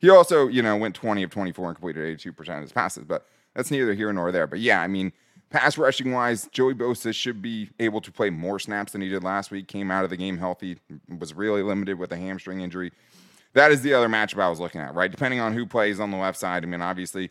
He 0.00 0.10
also, 0.10 0.48
you 0.48 0.60
know, 0.60 0.76
went 0.76 0.96
20 0.96 1.22
of 1.22 1.30
24 1.30 1.68
and 1.68 1.76
completed 1.76 2.18
82% 2.18 2.56
of 2.56 2.62
his 2.62 2.72
passes, 2.72 3.04
but 3.04 3.26
that's 3.54 3.70
neither 3.70 3.94
here 3.94 4.12
nor 4.12 4.32
there. 4.32 4.48
But 4.48 4.58
yeah, 4.58 4.80
I 4.80 4.88
mean, 4.88 5.12
Pass 5.50 5.78
rushing 5.78 6.12
wise, 6.12 6.48
Joey 6.52 6.74
Bosa 6.74 7.14
should 7.14 7.40
be 7.40 7.70
able 7.80 8.00
to 8.02 8.12
play 8.12 8.28
more 8.28 8.58
snaps 8.58 8.92
than 8.92 9.00
he 9.00 9.08
did 9.08 9.24
last 9.24 9.50
week. 9.50 9.66
Came 9.66 9.90
out 9.90 10.04
of 10.04 10.10
the 10.10 10.16
game 10.16 10.36
healthy, 10.36 10.78
was 11.18 11.32
really 11.32 11.62
limited 11.62 11.98
with 11.98 12.12
a 12.12 12.16
hamstring 12.16 12.60
injury. 12.60 12.92
That 13.54 13.72
is 13.72 13.80
the 13.80 13.94
other 13.94 14.08
matchup 14.08 14.42
I 14.42 14.50
was 14.50 14.60
looking 14.60 14.82
at, 14.82 14.94
right? 14.94 15.10
Depending 15.10 15.40
on 15.40 15.54
who 15.54 15.64
plays 15.64 16.00
on 16.00 16.10
the 16.10 16.18
left 16.18 16.38
side. 16.38 16.64
I 16.64 16.66
mean, 16.66 16.82
obviously, 16.82 17.30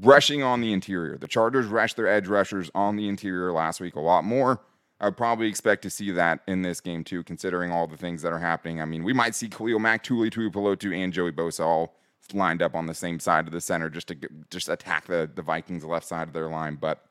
rushing 0.00 0.42
on 0.42 0.60
the 0.60 0.72
interior. 0.72 1.16
The 1.16 1.28
Chargers 1.28 1.66
rushed 1.66 1.96
their 1.96 2.08
edge 2.08 2.26
rushers 2.26 2.70
on 2.74 2.96
the 2.96 3.08
interior 3.08 3.52
last 3.52 3.80
week 3.80 3.94
a 3.94 4.00
lot 4.00 4.24
more. 4.24 4.60
I 5.00 5.04
would 5.06 5.16
probably 5.16 5.48
expect 5.48 5.82
to 5.82 5.90
see 5.90 6.10
that 6.10 6.40
in 6.48 6.62
this 6.62 6.80
game 6.80 7.04
too, 7.04 7.22
considering 7.22 7.70
all 7.70 7.86
the 7.86 7.96
things 7.96 8.22
that 8.22 8.32
are 8.32 8.40
happening. 8.40 8.80
I 8.80 8.84
mean, 8.84 9.04
we 9.04 9.12
might 9.12 9.36
see 9.36 9.48
Khalil 9.48 9.78
Mack, 9.78 10.02
Tuli 10.02 10.28
Tuipulotu, 10.28 10.92
and 10.92 11.12
Joey 11.12 11.30
Bosa 11.30 11.64
all 11.64 11.94
lined 12.34 12.62
up 12.62 12.74
on 12.74 12.86
the 12.86 12.94
same 12.94 13.20
side 13.20 13.46
of 13.46 13.52
the 13.52 13.60
center 13.60 13.88
just 13.88 14.08
to 14.08 14.16
just 14.50 14.68
attack 14.68 15.06
the, 15.06 15.30
the 15.32 15.40
Vikings 15.42 15.84
left 15.84 16.06
side 16.06 16.26
of 16.26 16.34
their 16.34 16.48
line. 16.48 16.76
But 16.80 17.04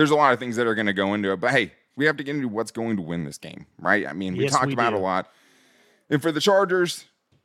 there's 0.00 0.10
a 0.10 0.16
lot 0.16 0.32
of 0.32 0.38
things 0.38 0.56
that 0.56 0.66
are 0.66 0.74
going 0.74 0.86
to 0.86 0.94
go 0.94 1.12
into 1.12 1.30
it. 1.30 1.40
But 1.40 1.50
hey, 1.50 1.74
we 1.94 2.06
have 2.06 2.16
to 2.16 2.24
get 2.24 2.34
into 2.34 2.48
what's 2.48 2.70
going 2.70 2.96
to 2.96 3.02
win 3.02 3.24
this 3.24 3.36
game, 3.36 3.66
right? 3.78 4.06
I 4.06 4.14
mean, 4.14 4.34
we 4.34 4.44
yes, 4.44 4.52
talked 4.52 4.68
we 4.68 4.72
about 4.72 4.90
do. 4.90 4.96
a 4.96 4.98
lot. 4.98 5.30
And 6.08 6.22
for 6.22 6.32
the 6.32 6.40
Chargers, 6.40 7.04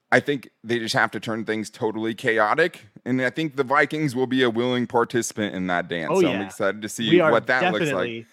I 0.09 0.21
think 0.21 0.49
they 0.63 0.79
just 0.79 0.95
have 0.95 1.11
to 1.11 1.19
turn 1.19 1.43
things 1.43 1.69
totally 1.69 2.13
chaotic. 2.13 2.85
And 3.03 3.21
I 3.21 3.29
think 3.29 3.57
the 3.57 3.65
Vikings 3.65 4.15
will 4.15 4.25
be 4.25 4.41
a 4.41 4.49
willing 4.49 4.87
participant 4.87 5.53
in 5.53 5.67
that 5.67 5.89
dance. 5.89 6.11
Oh, 6.13 6.21
so 6.21 6.29
yeah. 6.29 6.35
I'm 6.35 6.41
excited 6.43 6.81
to 6.81 6.87
see 6.87 7.19
what 7.19 7.45
that 7.47 7.73
looks 7.73 7.91
like. 7.91 8.25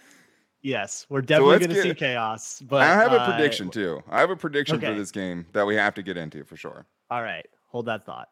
Yes, 0.63 1.05
we're 1.09 1.23
definitely 1.23 1.55
so 1.55 1.59
going 1.59 1.71
to 1.71 1.83
see 1.83 1.95
chaos. 1.95 2.63
But 2.65 2.83
I 2.83 2.95
have 2.95 3.13
uh, 3.13 3.17
a 3.17 3.33
prediction 3.33 3.71
too. 3.71 4.05
I 4.09 4.21
have 4.21 4.31
a 4.31 4.37
prediction 4.37 4.77
okay. 4.77 4.87
for 4.87 4.95
this 4.95 5.11
game 5.11 5.47
that 5.53 5.67
we 5.67 5.75
have 5.75 5.95
to 5.95 6.03
get 6.05 6.17
into 6.17 6.45
for 6.45 6.57
sure. 6.57 6.87
All 7.11 7.25
right, 7.25 7.45
hold 7.67 7.87
that 7.87 8.07
thought. 8.07 8.29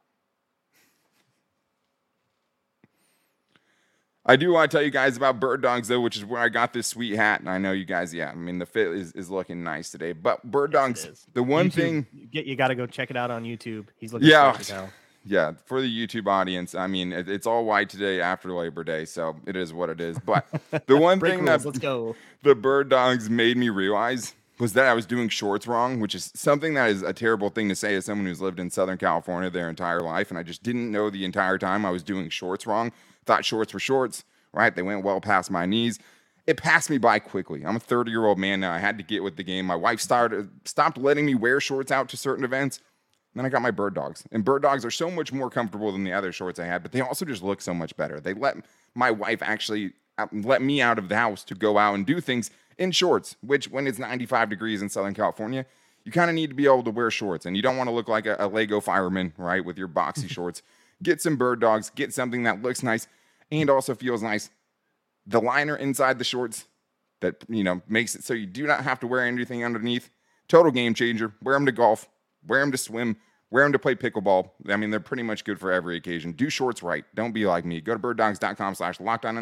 I 4.31 4.37
do 4.37 4.53
want 4.53 4.71
to 4.71 4.77
tell 4.77 4.85
you 4.85 4.93
guys 4.93 5.17
about 5.17 5.41
Bird 5.41 5.61
Dogs 5.61 5.89
though, 5.89 6.01
which 6.01 6.17
is 6.17 6.25
where 6.25 6.41
I 6.41 6.49
got 6.49 6.73
this 6.73 6.87
sweet 6.87 7.17
hat, 7.17 7.41
and 7.41 7.51
I 7.51 7.59
know 7.59 7.73
you 7.73 7.85
guys. 7.85 8.15
Yeah, 8.15 8.31
I 8.31 8.35
mean 8.37 8.61
the 8.61 8.67
fit 8.67 8.87
is, 8.87 9.11
is 9.13 9.29
looking 9.29 9.65
nice 9.65 9.91
today. 9.91 10.13
But 10.13 10.49
Bird 10.49 10.73
yes, 10.73 11.05
Dogs, 11.05 11.27
the 11.35 11.43
one 11.43 11.67
YouTube, 11.67 11.73
thing 11.73 12.07
you 12.13 12.27
get 12.27 12.47
you 12.47 12.55
got 12.55 12.69
to 12.69 12.77
go 12.77 12.87
check 12.87 13.11
it 13.11 13.17
out 13.17 13.33
on 13.33 13.43
YouTube. 13.43 13.87
He's 13.99 14.13
looking 14.13 14.29
yeah, 14.29 14.57
yeah. 15.25 15.55
For 15.67 15.81
the 15.81 15.89
YouTube 16.07 16.29
audience, 16.29 16.77
I 16.77 16.87
mean 16.87 17.13
it, 17.13 17.29
it's 17.29 17.45
all 17.45 17.65
white 17.65 17.91
today 17.91 18.21
after 18.21 18.53
Labor 18.53 18.85
Day, 18.85 19.05
so 19.05 19.35
it 19.49 19.57
is 19.57 19.73
what 19.73 19.91
it 19.91 20.01
is. 20.01 20.17
But 20.21 20.47
the 20.87 20.97
one 20.97 21.19
thing 21.19 21.45
that 21.47 21.65
let's 21.65 21.81
go. 21.81 22.15
the 22.45 22.55
Bird 22.55 22.89
Dogs 22.89 23.29
made 23.29 23.57
me 23.57 23.69
realize 23.69 24.37
was 24.61 24.75
that 24.75 24.87
I 24.87 24.95
was 24.95 25.07
doing 25.07 25.29
shorts 25.29 25.67
wrong, 25.67 25.99
which 25.99 26.15
is 26.15 26.31
something 26.37 26.75
that 26.75 26.91
is 26.91 27.03
a 27.03 27.13
terrible 27.13 27.49
thing 27.49 27.69
to 27.71 27.75
say 27.75 27.97
as 27.97 28.05
someone 28.05 28.29
who's 28.29 28.41
lived 28.41 28.61
in 28.61 28.71
Southern 28.71 28.99
California 28.99 29.51
their 29.51 29.69
entire 29.69 30.03
life, 30.03 30.31
and 30.31 30.39
I 30.39 30.45
just 30.45 30.63
didn't 30.63 30.93
know 30.93 31.11
the 31.11 31.25
entire 31.25 31.59
time 31.59 31.85
I 31.85 31.91
was 31.91 32.05
doing 32.05 32.29
shorts 32.29 32.65
wrong 32.65 32.93
thought 33.27 33.45
shorts 33.45 33.73
were 33.73 33.81
shorts, 33.81 34.25
right? 34.53 34.75
They 34.75 34.83
went 34.83 35.05
well 35.05 35.21
past 35.21 35.51
my 35.51 35.67
knees. 35.67 35.99
It 36.47 36.57
passed 36.57 36.91
me 36.91 36.99
by 36.99 37.19
quickly. 37.19 37.65
I'm 37.65 37.77
a 37.77 37.81
30 37.81 38.11
year 38.11 38.27
old 38.27 38.39
man 38.39 38.61
now. 38.61 38.73
I 38.73 38.79
had 38.79 38.99
to 38.99 39.05
get 39.05 39.23
with 39.23 39.37
the 39.37 39.45
game. 39.45 39.67
My 39.67 39.77
wife 39.77 40.01
started 40.01 40.49
stopped 40.65 40.99
letting 40.99 41.27
me 41.27 41.35
wear 41.35 41.61
shorts 41.61 41.93
out 41.93 42.09
to 42.11 42.17
certain 42.17 42.45
events. 42.45 42.81
then 43.35 43.47
I 43.47 43.49
got 43.49 43.63
my 43.63 43.71
bird 43.71 43.95
dogs. 43.95 44.25
And 44.33 44.45
bird 44.45 44.63
dogs 44.63 44.85
are 44.85 44.91
so 44.91 45.11
much 45.11 45.33
more 45.33 45.51
comfortable 45.51 45.93
than 45.93 46.05
the 46.05 46.13
other 46.13 46.33
shorts 46.33 46.59
I 46.59 46.65
had, 46.65 46.83
but 46.83 46.93
they 46.93 47.01
also 47.01 47.25
just 47.25 47.43
look 47.43 47.61
so 47.61 47.75
much 47.75 47.97
better. 47.97 48.21
They 48.21 48.35
let 48.35 48.57
my 48.95 49.11
wife 49.11 49.43
actually 49.43 49.93
uh, 50.19 50.27
let 50.33 50.63
me 50.63 50.83
out 50.83 50.99
of 50.99 51.09
the 51.09 51.17
house 51.17 51.45
to 51.45 51.55
go 51.55 51.79
out 51.79 51.95
and 51.95 52.05
do 52.05 52.21
things 52.21 52.51
in 52.79 52.91
shorts, 52.91 53.37
which 53.43 53.71
when 53.71 53.87
it's 53.87 53.99
95 53.99 54.49
degrees 54.49 54.83
in 54.83 54.89
Southern 54.89 55.15
California, 55.15 55.67
you 56.05 56.11
kind 56.11 56.31
of 56.31 56.35
need 56.35 56.49
to 56.49 56.57
be 56.57 56.65
able 56.65 56.83
to 56.83 56.91
wear 56.91 57.11
shorts 57.11 57.47
and 57.47 57.55
you 57.57 57.63
don't 57.63 57.77
want 57.77 57.89
to 57.89 57.95
look 57.95 58.09
like 58.09 58.27
a, 58.27 58.37
a 58.39 58.49
Lego 58.49 58.81
fireman, 58.81 59.33
right? 59.37 59.65
With 59.65 59.79
your 59.79 59.89
boxy 59.89 60.29
shorts. 60.31 60.63
Get 61.03 61.21
some 61.23 61.37
bird 61.37 61.61
dogs, 61.61 61.91
get 61.91 62.13
something 62.13 62.43
that 62.43 62.63
looks 62.63 62.83
nice 62.83 63.07
and 63.51 63.71
also 63.71 63.95
feels 63.95 64.23
nice. 64.23 64.51
The 65.27 65.41
liner 65.41 65.77
inside 65.77 66.19
the 66.19 66.25
shorts 66.25 66.67
that 67.21 67.45
you 67.49 67.65
know 67.65 67.83
makes 67.89 68.15
it 68.15 68.25
so 68.25 68.35
you 68.35 68.47
do 68.47 68.67
not 68.67 68.83
have 68.83 69.01
to 69.01 69.07
wear 69.07 69.25
anything 69.25 69.65
underneath. 69.65 70.11
total 70.49 70.73
game 70.73 70.95
changer. 70.95 71.33
Wear 71.43 71.55
them 71.55 71.67
to 71.67 71.73
golf, 71.73 72.09
wear 72.47 72.61
them 72.61 72.73
to 72.73 72.79
swim, 72.79 73.17
wear 73.51 73.65
them 73.65 73.73
to 73.73 73.79
play 73.79 73.95
pickleball. 73.95 74.51
I 74.69 74.77
mean, 74.77 74.91
they're 74.91 75.01
pretty 75.01 75.23
much 75.23 75.45
good 75.45 75.61
for 75.61 75.71
every 75.71 75.97
occasion. 75.97 76.33
Do 76.33 76.51
shorts 76.51 76.83
right. 76.83 77.05
Don't 77.15 77.33
be 77.33 77.47
like 77.47 77.65
me. 77.65 77.81
Go 77.81 77.95
to 77.95 77.99
birddogs.com 77.99 78.75
slash 78.75 78.99
lockdown. 78.99 79.37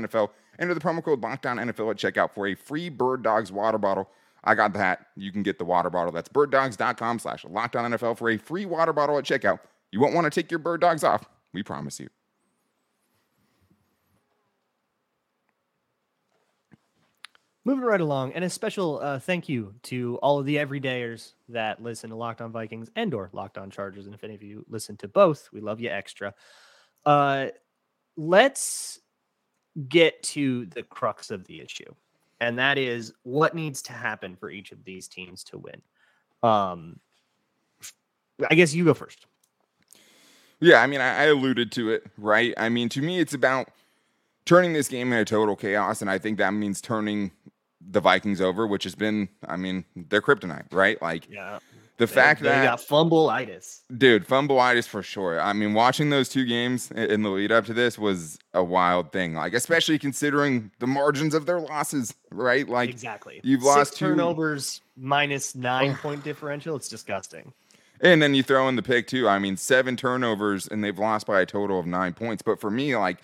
Enter 0.58 0.74
the 0.74 0.80
promo 0.80 1.02
code 1.02 1.20
lockdown 1.22 1.72
NFL 1.72 1.90
at 1.90 1.96
checkout 1.96 2.32
for 2.32 2.46
a 2.46 2.54
free 2.54 2.88
Bird 2.88 3.22
Dogs 3.22 3.52
water 3.52 3.78
bottle. 3.78 4.08
I 4.44 4.54
got 4.54 4.72
that. 4.74 5.06
You 5.16 5.32
can 5.32 5.42
get 5.42 5.58
the 5.58 5.64
water 5.64 5.90
bottle. 5.90 6.12
That's 6.12 6.28
birddogs.com 6.28 7.18
slash 7.20 7.44
lockdown 7.44 7.94
NFL 7.94 8.18
for 8.18 8.30
a 8.30 8.36
free 8.36 8.66
water 8.66 8.92
bottle 8.92 9.18
at 9.18 9.24
checkout. 9.24 9.60
You 9.92 10.00
won't 10.00 10.14
want 10.14 10.24
to 10.24 10.30
take 10.30 10.50
your 10.50 10.58
bird 10.58 10.80
dogs 10.80 11.04
off. 11.04 11.28
We 11.52 11.62
promise 11.62 11.98
you. 11.98 12.08
Moving 17.64 17.84
right 17.84 18.00
along, 18.00 18.32
and 18.32 18.44
a 18.44 18.48
special 18.48 18.98
uh, 19.02 19.18
thank 19.18 19.46
you 19.46 19.74
to 19.82 20.18
all 20.22 20.38
of 20.38 20.46
the 20.46 20.56
everydayers 20.56 21.34
that 21.50 21.82
listen 21.82 22.08
to 22.08 22.16
Locked 22.16 22.40
On 22.40 22.50
Vikings 22.50 22.88
and 22.96 23.12
or 23.12 23.28
Locked 23.34 23.58
On 23.58 23.70
Chargers. 23.70 24.06
And 24.06 24.14
if 24.14 24.24
any 24.24 24.34
of 24.34 24.42
you 24.42 24.64
listen 24.70 24.96
to 24.98 25.08
both, 25.08 25.50
we 25.52 25.60
love 25.60 25.78
you 25.78 25.90
extra. 25.90 26.32
Uh, 27.04 27.48
let's 28.16 29.00
get 29.86 30.22
to 30.22 30.64
the 30.66 30.82
crux 30.82 31.30
of 31.30 31.44
the 31.44 31.60
issue, 31.60 31.92
and 32.40 32.58
that 32.58 32.78
is 32.78 33.12
what 33.22 33.54
needs 33.54 33.82
to 33.82 33.92
happen 33.92 34.34
for 34.34 34.48
each 34.48 34.72
of 34.72 34.82
these 34.84 35.06
teams 35.06 35.44
to 35.44 35.58
win. 35.58 35.82
Um, 36.42 36.98
I 38.48 38.54
guess 38.54 38.72
you 38.72 38.86
go 38.86 38.94
first. 38.94 39.26
Yeah, 40.60 40.82
I 40.82 40.86
mean, 40.86 41.00
I, 41.00 41.22
I 41.22 41.24
alluded 41.26 41.70
to 41.72 41.90
it, 41.90 42.04
right? 42.16 42.52
I 42.56 42.68
mean, 42.68 42.88
to 42.90 43.00
me, 43.02 43.20
it's 43.20 43.34
about 43.34 43.68
turning 44.44 44.72
this 44.72 44.88
game 44.88 45.12
into 45.12 45.24
total 45.24 45.54
chaos, 45.56 46.00
and 46.02 46.10
I 46.10 46.18
think 46.18 46.38
that 46.38 46.52
means 46.52 46.80
turning 46.80 47.30
the 47.90 48.00
Vikings 48.00 48.40
over, 48.40 48.66
which 48.66 48.84
has 48.84 48.94
been, 48.94 49.28
I 49.46 49.56
mean, 49.56 49.84
their 49.94 50.20
kryptonite, 50.20 50.72
right? 50.72 51.00
Like, 51.00 51.28
Yeah, 51.30 51.58
the 51.96 52.06
fact 52.06 52.42
they 52.42 52.48
that 52.48 52.64
got 52.64 52.78
fumbleitis. 52.80 53.82
Dude, 53.96 54.26
fumbleitis 54.26 54.86
for 54.86 55.02
sure. 55.02 55.40
I 55.40 55.52
mean, 55.52 55.74
watching 55.74 56.10
those 56.10 56.28
two 56.28 56.44
games 56.44 56.90
in 56.90 57.22
the 57.22 57.28
lead 57.30 57.52
up 57.52 57.64
to 57.66 57.74
this 57.74 57.98
was 57.98 58.38
a 58.52 58.62
wild 58.64 59.12
thing. 59.12 59.34
Like, 59.34 59.54
especially 59.54 59.98
considering 59.98 60.70
the 60.80 60.86
margins 60.86 61.34
of 61.34 61.46
their 61.46 61.60
losses, 61.60 62.14
right? 62.30 62.68
Like, 62.68 62.90
Exactly. 62.90 63.40
you've 63.44 63.62
Six 63.62 63.76
lost 63.76 63.96
two- 63.96 64.06
turnovers 64.08 64.80
minus 64.96 65.54
nine 65.54 65.96
point 65.96 66.24
differential. 66.24 66.74
It's 66.76 66.88
disgusting. 66.88 67.52
And 68.00 68.22
then 68.22 68.34
you 68.34 68.42
throw 68.42 68.68
in 68.68 68.76
the 68.76 68.82
pick 68.82 69.06
too. 69.06 69.28
I 69.28 69.38
mean, 69.38 69.56
seven 69.56 69.96
turnovers 69.96 70.66
and 70.68 70.82
they've 70.82 70.98
lost 70.98 71.26
by 71.26 71.40
a 71.40 71.46
total 71.46 71.78
of 71.78 71.86
nine 71.86 72.14
points. 72.14 72.42
But 72.42 72.60
for 72.60 72.70
me, 72.70 72.96
like, 72.96 73.18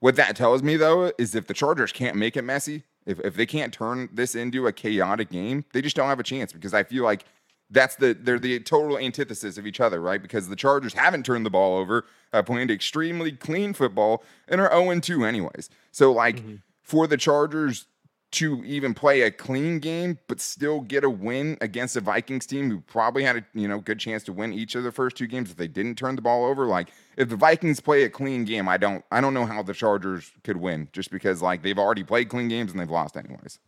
what 0.00 0.16
that 0.16 0.36
tells 0.36 0.62
me 0.62 0.76
though 0.76 1.12
is 1.18 1.34
if 1.34 1.46
the 1.46 1.54
Chargers 1.54 1.92
can't 1.92 2.16
make 2.16 2.36
it 2.36 2.42
messy, 2.42 2.84
if, 3.06 3.18
if 3.20 3.34
they 3.34 3.46
can't 3.46 3.72
turn 3.72 4.08
this 4.12 4.34
into 4.34 4.66
a 4.66 4.72
chaotic 4.72 5.30
game, 5.30 5.64
they 5.72 5.82
just 5.82 5.96
don't 5.96 6.08
have 6.08 6.20
a 6.20 6.24
chance 6.24 6.52
because 6.52 6.74
I 6.74 6.82
feel 6.84 7.04
like 7.04 7.24
that's 7.70 7.96
the 7.96 8.14
they're 8.14 8.38
the 8.38 8.60
total 8.60 8.98
antithesis 8.98 9.58
of 9.58 9.66
each 9.66 9.80
other, 9.80 10.00
right? 10.00 10.22
Because 10.22 10.48
the 10.48 10.56
Chargers 10.56 10.94
haven't 10.94 11.24
turned 11.26 11.44
the 11.44 11.50
ball 11.50 11.78
over, 11.78 12.06
uh, 12.32 12.42
played 12.42 12.70
extremely 12.70 13.32
clean 13.32 13.74
football, 13.74 14.24
and 14.46 14.60
are 14.60 14.70
0 14.70 15.00
2 15.00 15.24
anyways. 15.24 15.68
So, 15.90 16.12
like, 16.12 16.42
for 16.82 17.06
the 17.06 17.16
Chargers 17.16 17.86
to 18.30 18.62
even 18.64 18.92
play 18.92 19.22
a 19.22 19.30
clean 19.30 19.78
game 19.78 20.18
but 20.26 20.40
still 20.40 20.80
get 20.80 21.02
a 21.02 21.08
win 21.08 21.56
against 21.62 21.96
a 21.96 22.00
Vikings 22.00 22.44
team 22.44 22.70
who 22.70 22.80
probably 22.80 23.24
had 23.24 23.36
a 23.36 23.44
you 23.54 23.66
know 23.66 23.80
good 23.80 23.98
chance 23.98 24.22
to 24.24 24.32
win 24.32 24.52
each 24.52 24.74
of 24.74 24.84
the 24.84 24.92
first 24.92 25.16
two 25.16 25.26
games 25.26 25.50
if 25.50 25.56
they 25.56 25.68
didn't 25.68 25.96
turn 25.96 26.14
the 26.14 26.22
ball 26.22 26.44
over. 26.44 26.66
Like 26.66 26.88
if 27.16 27.28
the 27.28 27.36
Vikings 27.36 27.80
play 27.80 28.04
a 28.04 28.10
clean 28.10 28.44
game, 28.44 28.68
I 28.68 28.76
don't 28.76 29.04
I 29.10 29.20
don't 29.20 29.34
know 29.34 29.46
how 29.46 29.62
the 29.62 29.72
Chargers 29.72 30.30
could 30.44 30.58
win 30.58 30.88
just 30.92 31.10
because 31.10 31.40
like 31.40 31.62
they've 31.62 31.78
already 31.78 32.04
played 32.04 32.28
clean 32.28 32.48
games 32.48 32.70
and 32.70 32.78
they've 32.78 32.90
lost 32.90 33.16
anyways. 33.16 33.58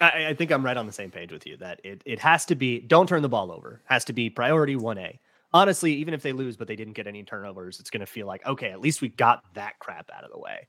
I, 0.00 0.26
I 0.28 0.34
think 0.34 0.50
I'm 0.52 0.64
right 0.64 0.76
on 0.76 0.86
the 0.86 0.92
same 0.92 1.10
page 1.10 1.32
with 1.32 1.46
you 1.46 1.56
that 1.58 1.80
it, 1.84 2.02
it 2.04 2.18
has 2.20 2.44
to 2.46 2.54
be 2.54 2.80
don't 2.80 3.08
turn 3.08 3.22
the 3.22 3.28
ball 3.28 3.50
over. 3.50 3.82
Has 3.86 4.04
to 4.06 4.12
be 4.12 4.30
priority 4.30 4.76
one 4.76 4.98
A. 4.98 5.18
Honestly, 5.52 5.94
even 5.94 6.14
if 6.14 6.22
they 6.22 6.32
lose 6.32 6.56
but 6.56 6.68
they 6.68 6.76
didn't 6.76 6.94
get 6.94 7.06
any 7.06 7.24
turnovers, 7.24 7.80
it's 7.80 7.90
gonna 7.90 8.06
feel 8.06 8.26
like, 8.26 8.46
okay, 8.46 8.70
at 8.70 8.80
least 8.80 9.02
we 9.02 9.08
got 9.08 9.42
that 9.54 9.78
crap 9.80 10.10
out 10.16 10.24
of 10.24 10.30
the 10.30 10.38
way. 10.38 10.68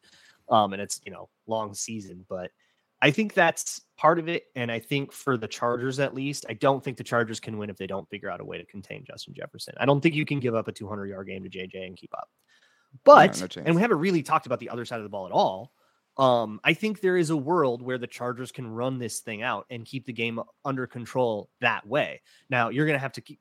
Um, 0.49 0.73
and 0.73 0.81
it's 0.81 1.01
you 1.05 1.11
know, 1.11 1.29
long 1.47 1.75
season, 1.75 2.25
but 2.27 2.51
I 3.05 3.11
think 3.11 3.35
that's 3.35 3.81
part 3.99 4.17
of 4.17 4.27
it. 4.27 4.45
And 4.55 4.71
I 4.71 4.79
think 4.79 5.11
for 5.11 5.37
the 5.37 5.47
Chargers, 5.47 5.99
at 5.99 6.15
least, 6.15 6.43
I 6.49 6.53
don't 6.53 6.83
think 6.83 6.97
the 6.97 7.03
Chargers 7.03 7.39
can 7.39 7.59
win 7.59 7.69
if 7.69 7.77
they 7.77 7.85
don't 7.85 8.09
figure 8.09 8.31
out 8.31 8.41
a 8.41 8.43
way 8.43 8.57
to 8.57 8.65
contain 8.65 9.05
Justin 9.05 9.35
Jefferson. 9.35 9.75
I 9.77 9.85
don't 9.85 10.01
think 10.01 10.15
you 10.15 10.25
can 10.25 10.39
give 10.39 10.55
up 10.55 10.67
a 10.67 10.71
200 10.71 11.05
yard 11.05 11.27
game 11.27 11.43
to 11.43 11.49
JJ 11.49 11.85
and 11.85 11.95
keep 11.95 12.11
up. 12.17 12.27
But, 13.03 13.39
no 13.39 13.45
chance. 13.45 13.67
and 13.67 13.75
we 13.75 13.81
haven't 13.83 13.99
really 13.99 14.23
talked 14.23 14.47
about 14.47 14.59
the 14.59 14.69
other 14.69 14.85
side 14.85 14.97
of 14.97 15.03
the 15.03 15.09
ball 15.09 15.27
at 15.27 15.31
all. 15.31 15.71
Um, 16.17 16.59
I 16.63 16.73
think 16.73 16.99
there 16.99 17.15
is 17.15 17.29
a 17.29 17.37
world 17.37 17.83
where 17.83 17.99
the 17.99 18.07
Chargers 18.07 18.51
can 18.51 18.65
run 18.65 18.97
this 18.97 19.19
thing 19.19 19.43
out 19.43 19.67
and 19.69 19.85
keep 19.85 20.07
the 20.07 20.13
game 20.13 20.39
under 20.63 20.87
control 20.87 21.51
that 21.61 21.85
way. 21.85 22.23
Now, 22.49 22.69
you're 22.69 22.87
going 22.87 22.97
to 22.97 23.01
have 23.01 23.13
to 23.13 23.21
keep, 23.21 23.39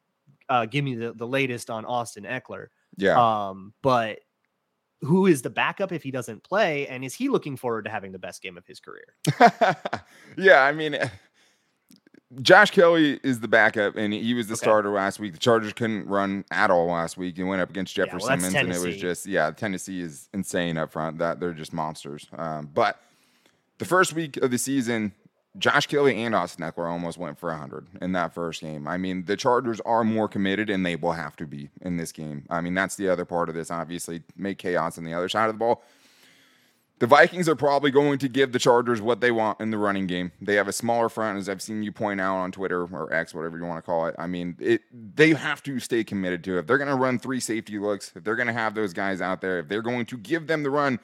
uh, 0.50 0.66
give 0.66 0.85
me 0.85 0.94
the, 0.94 1.14
the 1.14 1.27
latest 1.27 1.70
on 1.70 1.87
Austin 1.87 2.24
Ekeler. 2.24 2.66
Yeah. 2.98 3.48
Um, 3.48 3.72
but 3.83 4.18
who 5.05 5.27
is 5.27 5.43
the 5.43 5.51
backup 5.51 5.93
if 5.93 6.03
he 6.03 6.11
doesn't 6.11 6.43
play? 6.45 6.87
And 6.88 7.05
is 7.05 7.14
he 7.14 7.29
looking 7.29 7.57
forward 7.57 7.85
to 7.85 7.90
having 7.90 8.12
the 8.12 8.19
best 8.19 8.43
game 8.43 8.57
of 8.57 8.67
his 8.67 8.81
career? 8.81 9.14
yeah, 10.37 10.62
I 10.62 10.73
mean, 10.73 10.97
Josh 12.43 12.71
Kelley 12.71 13.21
is 13.23 13.40
the 13.40 13.49
backup, 13.49 13.97
and 13.97 14.12
he 14.12 14.35
was 14.35 14.49
the 14.49 14.55
Okay. 14.55 14.64
starter 14.64 14.90
last 14.90 15.21
week. 15.21 15.33
The 15.33 15.38
Chargers 15.38 15.73
couldn't 15.73 16.07
run 16.07 16.45
at 16.51 16.71
all 16.71 16.87
last 16.87 17.17
week. 17.17 17.38
and 17.38 17.49
went 17.49 17.62
up 17.62 17.71
against 17.71 17.97
Yeah, 17.97 18.07
well, 18.12 18.29
and 18.29 18.73
it 18.73 18.81
was 18.81 18.97
just 18.97 19.27
yeah, 19.27 19.51
Tennessee 19.53 20.01
is 20.01 20.29
insane 20.35 20.77
up 20.77 20.90
front. 20.93 21.19
That 21.19 21.38
they're 21.38 21.53
just 21.53 21.73
monsters. 21.73 22.27
Um, 22.37 22.71
but 22.73 23.01
the 23.79 23.85
first 23.85 24.12
week 24.14 24.37
of 24.38 24.51
the 24.51 24.59
season, 24.59 25.12
Josh 25.57 25.87
Kelley 25.87 26.21
and 26.25 26.35
Austin 26.35 26.64
Ekeler 26.64 26.90
almost 26.90 27.17
went 27.17 27.38
for 27.38 27.51
100 27.51 27.87
in 28.03 28.12
that 28.12 28.35
first 28.35 28.61
game. 28.61 28.88
I 28.88 28.97
mean, 28.97 29.25
the 29.27 29.37
Chargers 29.37 29.81
are 29.83 30.03
more 30.03 30.29
committed, 30.29 30.69
and 30.69 30.85
they 30.85 30.97
will 30.97 31.12
have 31.12 31.37
to 31.37 31.47
be 31.47 31.71
in 31.81 31.97
this 31.97 32.11
game. 32.11 32.45
I 32.51 32.61
mean, 32.61 32.75
that's 32.75 32.97
the 32.97 33.09
other 33.09 33.25
part 33.25 33.49
of 33.49 33.55
this. 33.55 33.71
Obviously, 33.71 34.23
make 34.37 34.59
chaos 34.59 34.99
on 34.99 35.05
the 35.05 35.14
other 35.14 35.29
side 35.29 35.49
of 35.49 35.55
the 35.55 35.59
ball. 35.59 35.85
The 37.01 37.07
Vikings 37.09 37.49
are 37.49 37.57
probably 37.57 37.90
going 37.90 38.19
to 38.19 38.29
give 38.29 38.53
the 38.53 38.59
Chargers 38.59 39.01
what 39.01 39.21
they 39.21 39.33
want 39.33 39.61
in 39.61 39.71
the 39.71 39.79
running 39.79 40.07
game. 40.07 40.33
They 40.40 40.55
have 40.55 40.69
a 40.69 40.73
smaller 40.73 41.09
front, 41.09 41.38
as 41.38 41.49
I've 41.49 41.61
seen 41.61 41.83
you 41.83 41.90
point 41.90 42.21
out 42.21 42.37
on 42.37 42.53
Twitter 42.53 42.85
or 42.85 43.12
X, 43.12 43.35
whatever 43.35 43.59
you 43.59 43.64
want 43.64 43.79
to 43.79 43.83
call 43.83 44.07
it. 44.07 44.14
I 44.17 44.27
mean, 44.29 44.57
it 44.61 44.83
they 44.93 45.35
have 45.35 45.62
to 45.64 45.81
stay 45.81 46.05
committed 46.05 46.45
to 46.45 46.57
it. 46.57 46.61
If 46.61 46.67
they're 46.67 46.79
going 46.79 46.88
to 46.88 46.95
run 46.95 47.19
three 47.19 47.40
safety 47.40 47.79
looks, 47.79 48.12
if 48.14 48.23
they're 48.23 48.37
going 48.37 48.47
to 48.47 48.53
have 48.53 48.75
those 48.75 48.93
guys 48.93 49.21
out 49.21 49.40
there, 49.40 49.59
if 49.59 49.69
they're 49.69 49.83
going 49.83 50.07
to 50.07 50.17
give 50.17 50.47
them 50.47 50.62
the 50.62 50.71
run, 50.71 51.01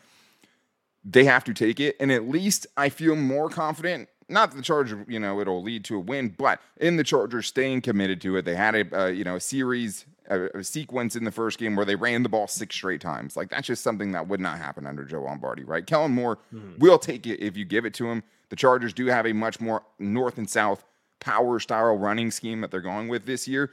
they 1.05 1.25
have 1.25 1.45
to 1.45 1.55
take 1.55 1.81
it. 1.81 1.97
And 1.99 2.13
at 2.13 2.29
least 2.29 2.69
I 2.77 2.89
feel 2.89 3.17
more 3.17 3.49
confident. 3.49 4.09
Not 4.31 4.51
that 4.51 4.57
the 4.57 4.63
Chargers, 4.63 5.05
you 5.09 5.19
know, 5.19 5.41
it'll 5.41 5.63
lead 5.63 5.85
to 5.87 5.97
a 5.97 6.01
win, 6.01 6.35
but 6.39 6.61
in 6.77 6.97
the 6.97 7.05
Chargers 7.05 7.47
staying 7.47 7.83
committed 7.83 8.21
to 8.23 8.37
it. 8.37 8.45
They 8.45 8.55
had 8.55 8.75
a, 8.75 9.03
uh, 9.03 9.07
you 9.09 9.25
know, 9.25 9.37
a 9.37 9.41
series, 9.41 10.07
a, 10.29 10.47
a 10.59 10.65
sequence 10.65 11.17
in 11.17 11.25
the 11.25 11.31
first 11.33 11.59
game 11.59 11.77
where 11.77 11.85
they 11.85 11.97
ran 11.97 12.23
the 12.23 12.29
ball 12.29 12.47
six 12.47 12.75
straight 12.77 13.01
times. 13.01 13.37
Like 13.37 13.51
that's 13.51 13.67
just 13.67 13.83
something 13.83 14.13
that 14.13 14.29
would 14.29 14.41
not 14.41 14.59
happen 14.59 14.87
under 14.87 15.05
Joe 15.05 15.23
Lombardi, 15.23 15.65
right? 15.65 15.85
Kellen 15.87 16.13
Moore 16.13 16.39
will 16.79 16.99
take 16.99 17.27
it 17.27 17.41
if 17.41 17.57
you 17.57 17.65
give 17.65 17.85
it 17.85 17.95
to 17.95 18.07
him. 18.09 18.23
The 18.49 18.57
Chargers 18.57 18.93
do 18.93 19.07
have 19.07 19.27
a 19.27 19.33
much 19.33 19.61
more 19.61 19.83
north 19.99 20.39
and 20.39 20.49
south 20.49 20.85
power 21.19 21.61
style 21.61 21.99
running 21.99 22.31
scheme 22.31 22.61
that 22.63 22.71
they're 22.71 22.81
going 22.81 23.09
with 23.09 23.27
this 23.27 23.47
year. 23.47 23.73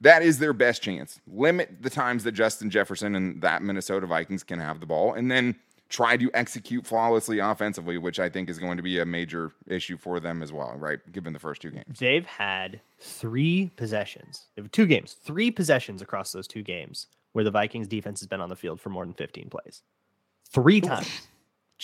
That 0.00 0.22
is 0.22 0.38
their 0.38 0.52
best 0.52 0.82
chance. 0.82 1.20
Limit 1.26 1.82
the 1.82 1.90
times 1.90 2.24
that 2.24 2.32
Justin 2.32 2.70
Jefferson 2.70 3.14
and 3.14 3.40
that 3.42 3.62
Minnesota 3.62 4.06
Vikings 4.06 4.42
can 4.42 4.60
have 4.60 4.80
the 4.80 4.86
ball, 4.86 5.14
and 5.14 5.30
then 5.30 5.56
try 5.88 6.16
to 6.16 6.30
execute 6.34 6.86
flawlessly 6.86 7.38
offensively, 7.38 7.98
which 7.98 8.18
I 8.18 8.28
think 8.28 8.50
is 8.50 8.58
going 8.58 8.76
to 8.76 8.82
be 8.82 8.98
a 8.98 9.06
major 9.06 9.52
issue 9.68 9.96
for 9.96 10.18
them 10.20 10.42
as 10.42 10.52
well, 10.52 10.74
right? 10.76 10.98
Given 11.12 11.32
the 11.32 11.38
first 11.38 11.62
two 11.62 11.70
games. 11.70 11.98
They've 11.98 12.26
had 12.26 12.80
three 12.98 13.70
possessions. 13.76 14.46
Two 14.72 14.86
games, 14.86 15.12
three 15.24 15.50
possessions 15.50 16.02
across 16.02 16.32
those 16.32 16.48
two 16.48 16.62
games 16.62 17.06
where 17.32 17.44
the 17.44 17.50
Vikings 17.50 17.86
defense 17.86 18.20
has 18.20 18.26
been 18.26 18.40
on 18.40 18.48
the 18.48 18.56
field 18.56 18.80
for 18.80 18.88
more 18.90 19.04
than 19.04 19.14
15 19.14 19.48
plays. 19.50 19.82
Three 20.50 20.80
times. 20.80 21.08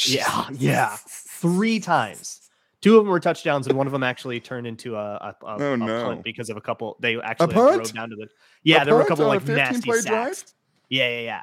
Yeah, 0.07 0.49
yeah. 0.53 0.97
Three 1.07 1.79
times. 1.79 2.41
Two 2.81 2.97
of 2.97 3.05
them 3.05 3.13
were 3.13 3.21
touchdowns, 3.21 3.67
and 3.69 3.77
one 3.77 3.87
of 3.87 3.93
them 3.93 4.03
actually 4.03 4.41
turned 4.41 4.67
into 4.67 4.97
a, 4.97 4.99
a, 4.99 5.37
a, 5.47 5.57
Oh, 5.61 5.73
a 5.75 5.77
no. 5.77 6.05
punt 6.05 6.25
because 6.25 6.51
of 6.51 6.57
a 6.57 6.61
couple. 6.61 6.97
They 6.99 7.21
actually 7.21 7.53
drove 7.53 7.93
down 7.93 8.11
to 8.11 8.17
the. 8.17 8.29
Yeah, 8.65 8.83
there 8.85 8.95
were 8.95 9.03
a 9.03 9.07
couple 9.07 9.27
like 9.27 9.47
nasty 9.47 9.93
sacks. 9.93 10.05
drive? 10.05 10.45
Yeah, 10.89 11.09
yeah, 11.11 11.21
yeah. 11.21 11.43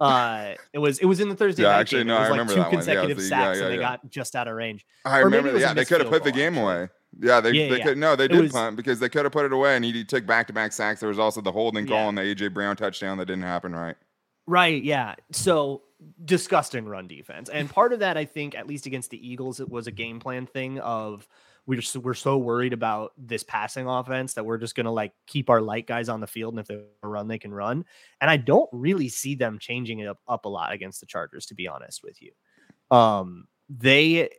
Uh, 0.00 0.54
it 0.72 0.78
was 0.78 0.98
it 1.00 1.06
was 1.06 1.20
in 1.20 1.28
the 1.28 1.34
Thursday 1.34 1.62
Yeah, 1.64 1.70
night 1.70 1.80
actually, 1.80 2.00
game. 2.00 2.06
no, 2.08 2.14
it 2.14 2.16
I 2.16 2.20
was 2.20 2.30
like 2.30 2.38
remember 2.38 2.52
two 2.52 2.58
that 2.60 2.64
one. 2.66 2.72
Yeah, 2.72 2.76
was 2.76 2.86
consecutive 2.86 3.18
yeah, 3.18 3.28
sacks, 3.28 3.58
yeah, 3.58 3.64
and 3.64 3.74
they 3.74 3.78
got 3.78 4.10
just 4.10 4.36
out 4.36 4.46
of 4.48 4.54
range. 4.54 4.86
I 5.04 5.18
Or 5.20 5.24
remember. 5.24 5.58
Yeah, 5.58 5.74
they 5.74 5.84
could 5.84 6.00
have 6.00 6.10
put 6.10 6.22
the 6.24 6.32
game 6.32 6.54
actually. 6.56 6.62
away. 6.76 6.88
Yeah, 7.20 7.40
they, 7.40 7.50
Yeah, 7.52 7.68
they 7.70 7.78
yeah. 7.78 7.84
could 7.84 7.98
no, 7.98 8.14
they 8.16 8.26
It 8.26 8.32
did 8.32 8.40
was- 8.42 8.52
punt 8.52 8.76
because 8.76 9.00
they 9.00 9.08
could 9.08 9.24
have 9.24 9.32
put 9.32 9.44
it 9.46 9.52
away, 9.52 9.74
and 9.76 9.84
he, 9.84 10.04
took 10.04 10.24
back 10.26 10.46
to 10.48 10.52
back 10.52 10.72
sacks. 10.72 11.00
There 11.00 11.08
was 11.08 11.18
also 11.18 11.40
the 11.40 11.50
holding 11.52 11.86
call 11.86 11.96
Yeah. 11.96 12.06
on 12.06 12.14
the 12.14 12.22
AJ 12.22 12.48
Brown 12.54 12.76
touchdown 12.76 13.18
that 13.18 13.26
didn't 13.26 13.42
happen, 13.42 13.74
right? 13.74 13.96
Right. 14.46 14.82
Yeah. 14.82 15.14
So 15.32 15.82
disgusting 16.24 16.86
run 16.86 17.06
defense. 17.08 17.48
And 17.48 17.68
part 17.68 17.92
of 17.92 17.98
that, 18.00 18.16
I 18.16 18.24
think, 18.24 18.54
at 18.54 18.66
least 18.68 18.86
against 18.86 19.10
the 19.10 19.26
Eagles, 19.28 19.58
it 19.58 19.68
was 19.68 19.86
a 19.86 19.90
game 19.90 20.20
plan 20.20 20.46
thing 20.46 20.78
of 20.78 21.26
we're 21.68 21.78
just, 21.80 21.94
we're 21.98 22.14
so 22.14 22.38
worried 22.38 22.72
about 22.72 23.12
this 23.18 23.42
passing 23.42 23.86
offense 23.86 24.32
that 24.32 24.44
we're 24.44 24.56
just 24.56 24.74
going 24.74 24.86
to 24.86 24.90
like 24.90 25.12
keep 25.26 25.50
our 25.50 25.60
light 25.60 25.86
guys 25.86 26.08
on 26.08 26.18
the 26.18 26.26
field. 26.26 26.54
And 26.54 26.60
if 26.60 26.66
they 26.66 26.80
run, 27.02 27.28
they 27.28 27.38
can 27.38 27.52
run. 27.52 27.84
And 28.22 28.30
I 28.30 28.38
don't 28.38 28.70
really 28.72 29.10
see 29.10 29.34
them 29.34 29.58
changing 29.58 29.98
it 29.98 30.08
up, 30.08 30.18
up 30.26 30.46
a 30.46 30.48
lot 30.48 30.72
against 30.72 31.00
the 31.00 31.06
Chargers, 31.06 31.44
to 31.46 31.54
be 31.54 31.68
honest 31.68 32.02
with 32.02 32.22
you. 32.22 32.32
Um, 32.90 33.48
they, 33.68 34.30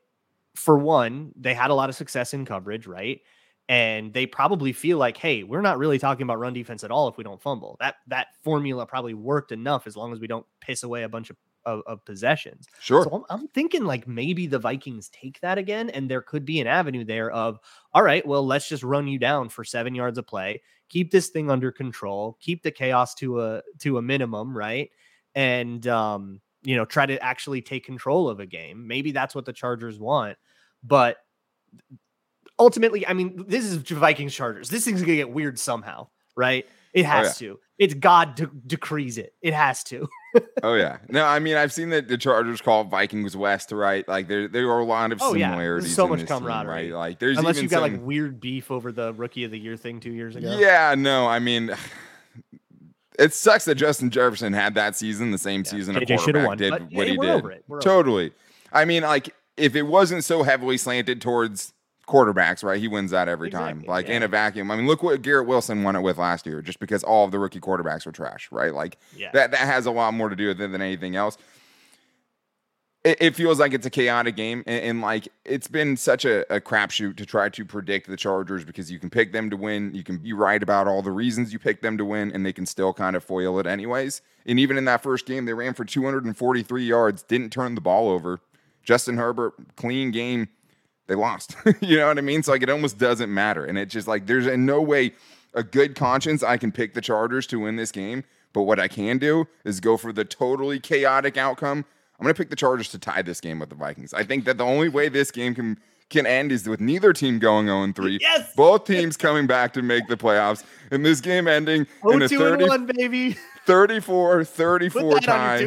for 0.56 0.80
one, 0.80 1.32
they 1.40 1.54
had 1.54 1.70
a 1.70 1.76
lot 1.76 1.90
of 1.90 1.96
success 1.96 2.34
in 2.34 2.46
coverage, 2.46 2.88
right? 2.88 3.22
and 3.70 4.12
they 4.16 4.26
probably 4.26 4.74
feel 4.74 4.98
like, 4.98 5.16
hey, 5.16 5.44
we're 5.44 5.62
not 5.62 5.78
really 5.78 6.00
talking 6.00 6.24
about 6.24 6.40
run 6.40 6.54
defense 6.54 6.84
at 6.84 6.90
all 6.90 7.08
if 7.08 7.18
we 7.18 7.24
don't 7.24 7.40
fumble. 7.40 7.78
That 7.80 7.98
that 8.08 8.30
formula 8.42 8.88
probably 8.88 9.14
worked 9.14 9.52
enough 9.52 9.86
as 9.86 9.96
long 9.96 10.12
as 10.12 10.20
we 10.20 10.26
don't 10.26 10.46
piss 10.60 10.82
away 10.82 11.04
a 11.04 11.10
bunch 11.10 11.30
of 11.30 11.38
of, 11.66 11.82
of 11.86 12.04
possessions. 12.06 12.66
Sure. 12.80 13.04
So 13.04 13.12
I'm, 13.30 13.42
I'm 13.42 13.48
thinking 13.50 13.86
like 13.86 14.08
maybe 14.08 14.48
the 14.48 14.60
Vikings 14.60 15.10
take 15.10 15.40
that 15.42 15.58
again, 15.58 15.90
and 15.90 16.10
there 16.10 16.22
could 16.22 16.46
be 16.46 16.60
an 16.60 16.68
avenue 16.68 17.04
there 17.06 17.32
of, 17.32 17.60
all 17.94 18.04
right, 18.04 18.26
well, 18.26 18.46
let's 18.46 18.68
just 18.70 18.84
run 18.84 19.08
you 19.08 19.20
down 19.20 19.50
for 19.50 19.64
seven 19.64 19.94
yards 19.96 20.18
of 20.18 20.26
play, 20.28 20.62
keep 20.90 21.12
this 21.12 21.30
thing 21.30 21.50
under 21.52 21.72
control, 21.72 22.38
keep 22.40 22.64
the 22.64 22.72
chaos 22.72 23.14
to 23.16 23.42
a 23.42 23.62
to 23.80 23.98
a 23.98 24.02
minimum, 24.02 24.56
right? 24.58 24.90
And 25.36 25.86
um, 25.88 26.42
you 26.64 26.76
know, 26.76 26.86
try 26.86 27.06
to 27.06 27.22
actually 27.24 27.62
take 27.62 27.86
control 27.86 28.30
of 28.30 28.40
a 28.40 28.46
game. 28.46 28.88
Maybe 28.88 29.12
that's 29.12 29.36
what 29.36 29.46
the 29.46 29.54
Chargers 29.54 30.00
want, 30.00 30.38
but 30.84 31.18
ultimately, 32.58 33.08
I 33.08 33.14
mean, 33.14 33.46
this 33.48 33.66
is 33.66 33.78
Vikings 33.78 34.34
Chargers. 34.34 34.70
This 34.70 34.86
thing's 34.86 35.02
gonna 35.02 35.16
get 35.16 35.30
weird 35.32 35.60
somehow, 35.60 36.08
right? 36.36 36.66
It 36.94 37.06
has 37.06 37.28
Oh, 37.42 37.46
yeah. 37.46 37.52
to. 37.54 37.60
It's 37.80 37.94
God 37.96 38.36
de- 38.36 38.52
decrees 38.68 39.18
it. 39.18 39.34
It 39.42 39.54
has 39.54 39.84
to. 39.86 40.08
Oh 40.62 40.76
yeah. 40.76 40.98
No, 41.08 41.26
I 41.26 41.40
mean 41.40 41.56
I've 41.56 41.74
seen 41.74 41.90
that 41.90 42.08
the 42.08 42.16
Chargers 42.16 42.62
call 42.62 42.84
Vikings 42.84 43.36
West, 43.36 43.72
right? 43.72 44.08
Like 44.08 44.28
there 44.28 44.48
there 44.48 44.70
are 44.70 44.80
a 44.80 44.86
lot 44.86 45.12
of 45.12 45.20
Oh, 45.24 45.34
yeah. 45.34 45.56
There's 45.56 45.96
so 45.96 46.08
much 46.08 46.20
this 46.20 46.30
team, 46.30 46.38
camaraderie. 46.42 46.92
right? 46.92 46.92
Like 46.92 47.18
there's 47.20 47.40
Unless 47.40 47.60
you've 47.60 47.72
got 47.72 47.82
some, 47.82 47.94
like 47.94 48.06
weird 48.06 48.40
beef 48.40 48.70
over 48.70 48.92
the 48.92 49.12
rookie 49.14 49.44
of 49.46 49.50
the 49.50 49.58
year 49.58 49.76
thing 49.76 50.00
two 50.00 50.12
years 50.12 50.36
ago. 50.36 50.56
Yeah, 50.60 50.94
no, 50.96 51.26
I 51.26 51.40
mean 51.40 51.72
it 53.18 53.34
sucks 53.34 53.66
that 53.66 53.76
Justin 53.76 54.10
Jefferson 54.12 54.54
had 54.54 54.76
that 54.76 54.96
season, 54.96 55.32
the 55.32 55.38
same 55.40 55.66
season 55.66 55.96
a 55.96 56.02
KJ 56.02 56.20
shoulda 56.20 56.44
quarterback 56.46 56.48
won, 56.48 56.58
did 56.58 56.96
what 56.96 57.08
he 57.08 57.18
did. 57.18 57.30
over 57.30 57.52
it. 57.52 57.64
We're 57.68 57.78
over 57.78 57.80
it. 57.80 57.84
totally. 57.84 58.32
I 58.72 58.86
mean, 58.86 59.04
like 59.04 59.34
if 59.58 59.76
it 59.76 59.84
wasn't 59.84 60.24
so 60.24 60.44
heavily 60.44 60.78
slanted 60.78 61.22
towards 61.22 61.74
quarterbacks, 62.10 62.64
right? 62.64 62.80
He 62.80 62.88
wins 62.88 63.12
that 63.12 63.30
every 63.30 63.50
time. 63.50 63.78
Exactly, 63.78 63.88
Like 63.94 64.10
in 64.10 64.24
a 64.24 64.28
vacuum. 64.28 64.72
I 64.72 64.76
mean, 64.76 64.88
look 64.88 65.04
what 65.04 65.22
Garrett 65.22 65.48
Wilson 65.48 65.84
won 65.84 65.96
it 65.96 66.02
with 66.02 66.18
last 66.18 66.46
year, 66.46 66.62
just 66.62 66.80
because 66.80 67.04
all 67.04 67.24
of 67.26 67.32
the 67.32 67.40
rookie 67.40 67.60
quarterbacks 67.60 68.06
were 68.06 68.12
trash, 68.12 68.50
right? 68.52 68.74
Like 68.74 68.98
Yeah. 69.16 69.30
that 69.34 69.52
that 69.52 69.60
has 69.60 69.86
a 69.86 69.92
lot 69.92 70.14
more 70.14 70.28
to 70.30 70.36
do 70.36 70.48
with 70.48 70.60
it 70.60 70.72
than 70.72 70.82
anything 70.82 71.16
else. 71.16 71.38
It, 73.06 73.18
it 73.22 73.36
feels 73.36 73.60
like 73.62 73.74
it's 73.74 73.86
a 73.86 73.90
chaotic 73.90 74.36
game, 74.36 74.62
and, 74.68 74.84
and 74.84 75.02
like 75.02 75.30
it's 75.46 75.70
been 75.70 75.96
such 75.96 76.26
a, 76.26 76.42
a 76.54 76.60
crapshoot 76.60 77.16
to 77.16 77.26
try 77.26 77.48
to 77.48 77.64
predict 77.64 78.10
the 78.10 78.18
Chargers 78.18 78.66
because 78.66 78.92
you 78.92 79.00
can 79.00 79.10
pick 79.10 79.32
them 79.32 79.50
to 79.52 79.56
win, 79.56 79.94
you 79.94 80.04
can 80.04 80.18
be 80.18 80.34
right 80.34 80.62
about 80.62 80.86
all 80.86 81.02
the 81.02 81.12
reasons 81.12 81.54
you 81.54 81.60
pick 81.60 81.82
them 81.82 81.98
to 81.98 82.04
win, 82.04 82.30
and 82.34 82.46
they 82.46 82.52
can 82.52 82.66
still 82.66 82.92
kind 82.92 83.16
of 83.16 83.24
foil 83.24 83.58
it 83.58 83.66
anyways. 83.66 84.22
And 84.46 84.60
even 84.60 84.78
in 84.78 84.84
that 84.86 85.02
first 85.02 85.26
game, 85.26 85.46
they 85.46 85.54
ran 85.54 85.76
for 85.76 85.86
243 85.86 86.84
yards, 86.84 87.24
didn't 87.24 87.52
turn 87.52 87.76
the 87.76 87.82
ball 87.82 88.10
over. 88.10 88.42
Justin 88.84 89.16
Herbert, 89.18 89.54
clean 89.78 90.12
game 90.12 90.50
they 91.10 91.16
lost. 91.16 91.56
you 91.82 91.98
know 91.98 92.08
what 92.08 92.18
I 92.18 92.22
mean? 92.22 92.42
So 92.44 92.54
like 92.54 92.64
it 92.64 92.70
almost 92.70 92.98
doesn't 92.98 93.34
matter. 93.34 93.66
And 93.66 93.78
it's 93.78 93.92
just 93.92 94.08
like 94.08 94.28
there's 94.28 94.48
in 94.48 94.66
no 94.66 94.82
way 94.82 95.12
a 95.54 95.64
good 95.64 95.96
conscience 95.96 96.42
I 96.44 96.56
can 96.56 96.72
pick 96.72 96.94
the 96.94 97.02
Chargers 97.02 97.46
to 97.48 97.60
win 97.60 97.76
this 97.76 97.92
game. 97.92 98.24
But 98.54 98.64
what 98.64 98.80
I 98.80 98.88
can 98.88 99.18
do 99.18 99.46
is 99.66 99.80
go 99.80 99.98
for 99.98 100.14
the 100.14 100.24
totally 100.24 100.80
chaotic 100.80 101.36
outcome. 101.36 101.84
I'm 102.20 102.24
gonna 102.24 102.34
pick 102.34 102.50
the 102.50 102.56
Chargers 102.56 102.90
to 102.90 103.00
tie 103.00 103.22
this 103.22 103.42
game 103.42 103.60
with 103.60 103.70
the 103.70 103.76
Vikings. 103.76 104.14
I 104.14 104.24
think 104.24 104.46
that 104.46 104.58
the 104.58 104.66
only 104.66 104.88
way 104.90 105.10
this 105.10 105.32
game 105.32 105.54
can 105.56 105.78
can 106.10 106.26
end 106.26 106.52
is 106.52 106.68
with 106.68 106.82
neither 106.82 107.14
team 107.14 107.38
going 107.40 107.68
0 107.68 107.92
3. 107.94 108.18
Yes! 108.22 108.54
Both 108.56 108.86
teams 108.86 109.16
coming 109.18 109.46
back 109.48 109.74
to 109.74 109.82
make 109.82 110.08
the 110.08 110.18
playoffs. 110.18 110.64
And 110.92 111.06
this 111.06 111.22
game 111.22 111.48
ending 111.48 111.82
in 111.82 111.88
Oh, 112.04 112.18
a 112.22 112.28
two 112.28 112.40
30, 112.40 112.64
and 112.64 112.70
one, 112.70 112.86
baby. 112.88 113.38
34 113.66 114.40
Put 114.40 114.48
34 114.48 115.02
that 115.02 115.16
on 115.16 115.22
tie. 115.22 115.66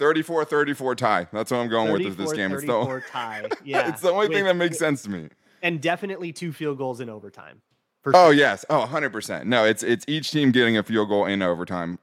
Your 0.00 0.08
34 0.12 0.44
34 0.44 0.94
tie. 0.94 1.26
That's 1.32 1.50
what 1.50 1.58
I'm 1.58 1.68
going 1.68 1.92
with 1.92 2.02
is 2.02 2.16
this 2.16 2.32
game. 2.32 2.52
It's 2.52 2.62
the, 2.62 2.72
34 2.72 3.04
tie. 3.10 3.48
Yeah. 3.64 3.88
it's 3.88 4.00
the 4.00 4.10
only 4.10 4.28
thing 4.28 4.44
that 4.44 4.56
makes 4.56 4.78
sense 4.78 5.02
to 5.02 5.10
me. 5.10 5.28
And 5.62 5.80
definitely 5.80 6.32
two 6.32 6.52
field 6.52 6.78
goals 6.78 7.00
in 7.00 7.08
overtime. 7.08 7.62
Oh 8.06 8.28
sure. 8.28 8.32
yes. 8.34 8.64
Oh, 8.70 8.88
100%. 8.90 9.46
No, 9.46 9.64
it's 9.64 9.82
it's 9.82 10.04
each 10.06 10.30
team 10.30 10.52
getting 10.52 10.76
a 10.76 10.82
field 10.82 11.08
goal 11.08 11.26
in 11.26 11.42
overtime. 11.42 11.98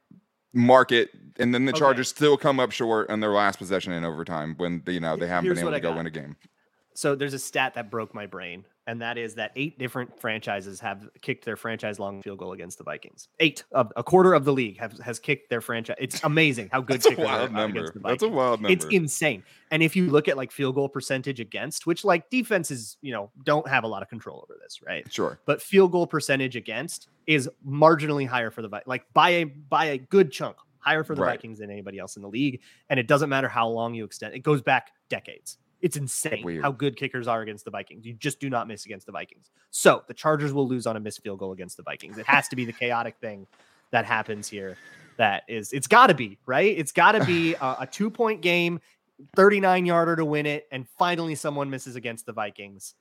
Mark 0.53 0.91
it 0.91 1.09
and 1.39 1.53
then 1.53 1.65
the 1.65 1.71
Okay. 1.71 1.79
Chargers 1.79 2.09
still 2.09 2.37
come 2.37 2.59
up 2.59 2.71
short 2.71 3.09
on 3.09 3.19
their 3.19 3.31
last 3.31 3.57
possession 3.57 3.91
in 3.93 4.03
overtime 4.03 4.53
when 4.57 4.83
you 4.87 4.99
know 4.99 5.15
they 5.15 5.27
haven't 5.27 5.45
Here's 5.45 5.59
been 5.59 5.67
able 5.67 5.77
to 5.77 5.79
go 5.79 5.89
got. 5.89 5.97
win 5.97 6.05
a 6.05 6.11
game. 6.11 6.35
So 6.93 7.15
there's 7.15 7.33
a 7.33 7.39
stat 7.39 7.73
that 7.73 7.89
broke 7.89 8.13
my 8.13 8.27
brain, 8.27 8.65
and 8.87 9.01
that 9.01 9.17
is 9.17 9.35
that 9.35 9.51
eight 9.55 9.79
different 9.79 10.19
franchises 10.19 10.79
have 10.79 11.09
kicked 11.21 11.45
their 11.45 11.55
franchise 11.55 11.99
long 11.99 12.21
field 12.21 12.39
goal 12.39 12.51
against 12.51 12.77
the 12.77 12.83
Vikings. 12.83 13.29
Eight, 13.39 13.63
of 13.71 13.91
a 13.95 14.03
quarter 14.03 14.33
of 14.33 14.45
the 14.45 14.53
league 14.53 14.79
have, 14.79 14.97
has 14.99 15.19
kicked 15.19 15.49
their 15.49 15.61
franchise. 15.61 15.95
It's 15.99 16.23
amazing 16.23 16.69
how 16.71 16.81
good 16.81 17.01
That's 17.01 17.17
a 17.17 17.21
wild 17.21 17.51
number. 17.51 17.93
That's 18.03 18.23
a 18.23 18.27
wild 18.27 18.61
number. 18.61 18.73
It's 18.73 18.85
insane. 18.85 19.43
And 19.71 19.81
if 19.81 19.95
you 19.95 20.09
look 20.09 20.27
at 20.27 20.37
like 20.37 20.51
field 20.51 20.75
goal 20.75 20.89
percentage 20.89 21.39
against, 21.39 21.85
which 21.85 22.03
like 22.03 22.29
defenses, 22.29 22.97
you 23.01 23.13
know, 23.13 23.31
don't 23.43 23.67
have 23.67 23.83
a 23.83 23.87
lot 23.87 24.01
of 24.01 24.09
control 24.09 24.45
over 24.47 24.59
this, 24.61 24.81
right? 24.85 25.11
Sure. 25.11 25.39
But 25.45 25.61
field 25.61 25.91
goal 25.91 26.07
percentage 26.07 26.55
against 26.55 27.07
is 27.25 27.49
marginally 27.65 28.27
higher 28.27 28.51
for 28.51 28.61
the 28.61 28.67
Vi- 28.67 28.83
like 28.85 29.05
by 29.13 29.29
a 29.29 29.43
by 29.45 29.85
a 29.85 29.97
good 29.97 30.31
chunk 30.31 30.57
higher 30.83 31.03
for 31.03 31.15
the 31.15 31.21
Right. 31.21 31.37
Vikings 31.37 31.59
than 31.59 31.71
anybody 31.71 31.97
else 31.97 32.17
in 32.17 32.21
the 32.21 32.27
league. 32.27 32.61
And 32.89 32.99
it 32.99 33.07
doesn't 33.07 33.29
matter 33.29 33.47
how 33.47 33.67
long 33.69 33.93
you 33.93 34.03
extend. 34.03 34.35
It 34.35 34.39
goes 34.39 34.61
back 34.61 34.91
decades. 35.09 35.57
It's 35.83 35.97
insane 35.97 36.43
Weird. 36.45 36.63
how 36.63 36.71
good 36.71 36.95
kickers 36.95 37.27
are 37.27 37.41
against 37.41 37.65
the 37.65 37.71
Vikings. 37.71 38.05
You 38.05 38.13
just 38.13 38.39
do 38.39 38.49
not 38.49 38.69
miss 38.69 38.85
against 38.85 39.05
the 39.05 39.11
Vikings. 39.11 39.51
So 39.69 40.01
the 40.07 40.13
Chargers 40.13 40.53
will 40.53 40.65
lose 40.65 40.87
on 40.87 40.95
a 40.95 40.99
missed 40.99 41.21
field 41.21 41.39
goal 41.39 41.51
against 41.51 41.75
the 41.75 41.83
Vikings. 41.83 42.17
It 42.17 42.25
has 42.25 42.47
to 42.47 42.55
be 42.55 42.63
the 42.63 42.71
chaotic 42.71 43.17
thing 43.19 43.45
that 43.91 44.05
happens 44.05 44.47
here. 44.47 44.77
That 45.17 45.43
is, 45.49 45.73
it's 45.73 45.87
got 45.87 46.07
to 46.07 46.13
be 46.13 46.39
right. 46.45 46.73
It's 46.75 46.93
got 46.93 47.11
to 47.11 47.25
be 47.25 47.53
a, 47.61 47.75
a 47.81 47.87
two 47.91 48.09
point 48.09 48.41
game, 48.41 48.79
39 49.35 49.85
yarder 49.85 50.15
to 50.15 50.23
win 50.23 50.45
it, 50.45 50.69
and 50.71 50.87
finally 50.97 51.35
someone 51.35 51.69
misses 51.69 51.97
against 51.97 52.25
the 52.25 52.33
Vikings. 52.33 52.95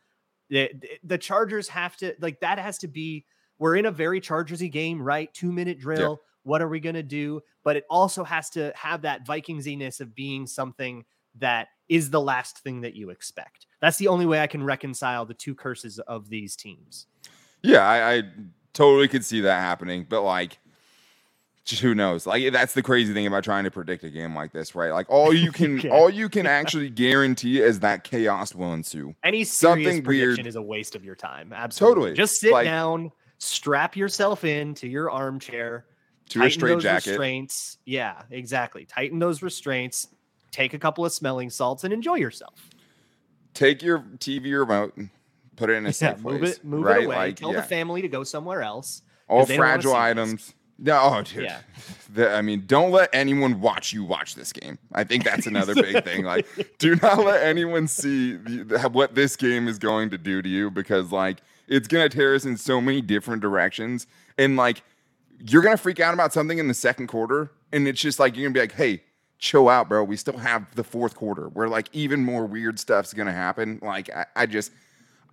The, 0.50 0.70
the 1.04 1.18
Chargers 1.18 1.68
have 1.68 1.96
to 1.98 2.16
like 2.20 2.40
that 2.40 2.58
has 2.58 2.78
to 2.78 2.88
be. 2.88 3.24
We're 3.60 3.76
in 3.76 3.86
a 3.86 3.92
very 3.92 4.20
Chargersy 4.20 4.70
game, 4.70 5.00
right? 5.00 5.32
Two 5.32 5.52
minute 5.52 5.78
drill. 5.78 6.20
What 6.42 6.60
are 6.60 6.68
we 6.68 6.80
gonna 6.80 7.04
do? 7.04 7.42
But 7.62 7.76
it 7.76 7.84
also 7.88 8.24
has 8.24 8.50
to 8.50 8.72
have 8.74 9.02
that 9.02 9.24
Vikingsiness 9.24 10.00
of 10.00 10.16
being 10.16 10.48
something 10.48 11.04
that 11.38 11.68
is 11.92 12.10
the 12.10 12.20
last 12.20 12.58
thing 12.58 12.80
that 12.80 12.94
you 12.94 13.10
expect. 13.10 13.66
That's 13.80 13.98
the 13.98 14.08
only 14.08 14.26
way 14.26 14.40
I 14.40 14.46
can 14.46 14.62
reconcile 14.64 15.26
the 15.26 15.34
two 15.34 15.54
curses 15.54 15.98
of 16.00 16.28
these 16.28 16.56
teams. 16.56 17.06
Yeah, 17.62 17.80
I, 17.86 18.16
I 18.16 18.22
totally 18.72 19.08
could 19.08 19.24
see 19.24 19.40
that 19.42 19.60
happening, 19.60 20.06
but 20.08 20.22
like, 20.22 20.58
just 21.64 21.82
who 21.82 21.94
knows? 21.94 22.26
Like, 22.26 22.52
that's 22.52 22.74
the 22.74 22.82
crazy 22.82 23.12
thing 23.14 23.26
about 23.26 23.44
trying 23.44 23.64
to 23.64 23.70
predict 23.70 24.02
a 24.02 24.10
game 24.10 24.34
like 24.34 24.52
this, 24.52 24.74
right? 24.74 24.90
Like, 24.90 25.08
all 25.08 25.32
you 25.32 25.52
can, 25.58 25.88
all 25.90 26.10
you 26.10 26.28
can 26.28 26.46
actually 26.58 26.90
guarantee 26.90 27.60
is 27.60 27.80
that 27.80 28.02
chaos 28.04 28.54
will 28.54 28.72
ensue. 28.72 29.14
Any 29.22 29.44
serious 29.44 29.50
Something 29.86 30.02
prediction 30.02 30.36
weird. 30.44 30.46
is 30.46 30.56
a 30.56 30.62
waste 30.62 30.96
of 30.96 31.04
your 31.04 31.14
time. 31.14 31.52
Absolutely. 31.52 31.94
Totally. 32.00 32.16
Just 32.16 32.40
sit 32.40 32.52
Like- 32.52 32.64
down, 32.64 33.12
strap 33.38 33.96
yourself 33.96 34.44
in 34.44 34.74
to 34.76 34.88
your 34.88 35.10
armchair, 35.10 35.84
To 36.30 36.40
your 36.40 36.50
straight 36.50 36.72
those 36.74 36.82
jacket. 36.82 37.10
restraints. 37.10 37.78
Yeah, 37.84 38.22
exactly. 38.30 38.84
Tighten 38.84 39.18
those 39.20 39.42
restraints. 39.42 40.08
Take 40.52 40.72
a 40.74 40.78
couple 40.78 41.04
of 41.04 41.12
smelling 41.12 41.50
salts 41.50 41.82
and 41.82 41.92
enjoy 41.92 42.14
yourself. 42.16 42.70
Take 43.54 43.82
your 43.82 43.98
TV 44.18 44.58
remote, 44.58 44.96
and 44.96 45.10
put 45.56 45.68
it 45.70 45.74
in 45.74 45.84
a 45.84 45.88
Yeah, 45.88 45.92
safe 45.92 46.18
move 46.20 46.40
place, 46.40 46.56
it, 46.58 46.64
move 46.64 46.84
right? 46.84 47.02
it 47.02 47.06
away. 47.06 47.16
Like, 47.16 47.36
Tell 47.36 47.50
yeah. 47.52 47.56
the 47.60 47.66
family 47.66 48.00
to 48.02 48.08
go 48.08 48.22
somewhere 48.24 48.62
else. 48.62 49.02
all 49.28 49.44
they 49.44 49.56
don't 49.56 49.64
wanna 49.64 49.72
fragile 49.74 49.94
items. 49.96 50.54
No, 50.78 50.98
oh, 51.00 51.22
dude. 51.22 51.44
Yeah. 51.44 51.60
The- 52.14 52.30
I 52.30 52.42
mean, 52.42 52.64
don't 52.66 52.90
let 52.90 53.08
anyone 53.14 53.60
watch 53.62 53.92
you 53.94 54.04
watch 54.04 54.34
this 54.34 54.52
game. 54.52 54.78
I 54.92 55.04
think 55.04 55.24
that's 55.24 55.46
another 55.46 55.74
big 55.74 56.04
thing. 56.04 56.24
Like, 56.24 56.46
do 56.78 56.96
not 56.96 57.24
let 57.24 57.42
anyone 57.42 57.88
see 57.88 58.36
the, 58.36 58.64
the- 58.64 58.88
what 58.90 59.14
this 59.14 59.34
game 59.36 59.66
is 59.68 59.78
going 59.78 60.10
to 60.10 60.18
do 60.18 60.42
to 60.42 60.48
you 60.48 60.70
because, 60.70 61.10
like, 61.12 61.38
it's 61.68 61.88
gonna 61.88 62.08
tear 62.10 62.34
us 62.34 62.44
in 62.44 62.56
so 62.58 62.80
many 62.82 63.00
different 63.00 63.40
directions, 63.40 64.06
and 64.36 64.56
like, 64.56 64.82
you're 65.38 65.62
gonna 65.62 65.76
freak 65.78 66.00
out 66.00 66.12
about 66.12 66.32
something 66.34 66.58
in 66.58 66.68
the 66.68 66.74
second 66.74 67.06
quarter, 67.06 67.50
and 67.72 67.88
it's 67.88 68.00
just 68.00 68.18
like 68.18 68.36
you're 68.36 68.44
gonna 68.46 68.52
be 68.54 68.60
like, 68.60 68.72
"Hey, 68.72 69.02
chill 69.42 69.68
out, 69.68 69.88
bro. 69.88 70.04
We 70.04 70.16
still 70.16 70.38
have 70.38 70.72
the 70.76 70.84
fourth 70.84 71.16
quarter 71.16 71.48
where 71.48 71.68
like 71.68 71.88
even 71.92 72.24
more 72.24 72.46
weird 72.46 72.78
stuff's 72.78 73.12
gonna 73.12 73.32
happen." 73.32 73.80
Like, 73.82 74.08
I, 74.14 74.26
I 74.34 74.46
just. 74.46 74.72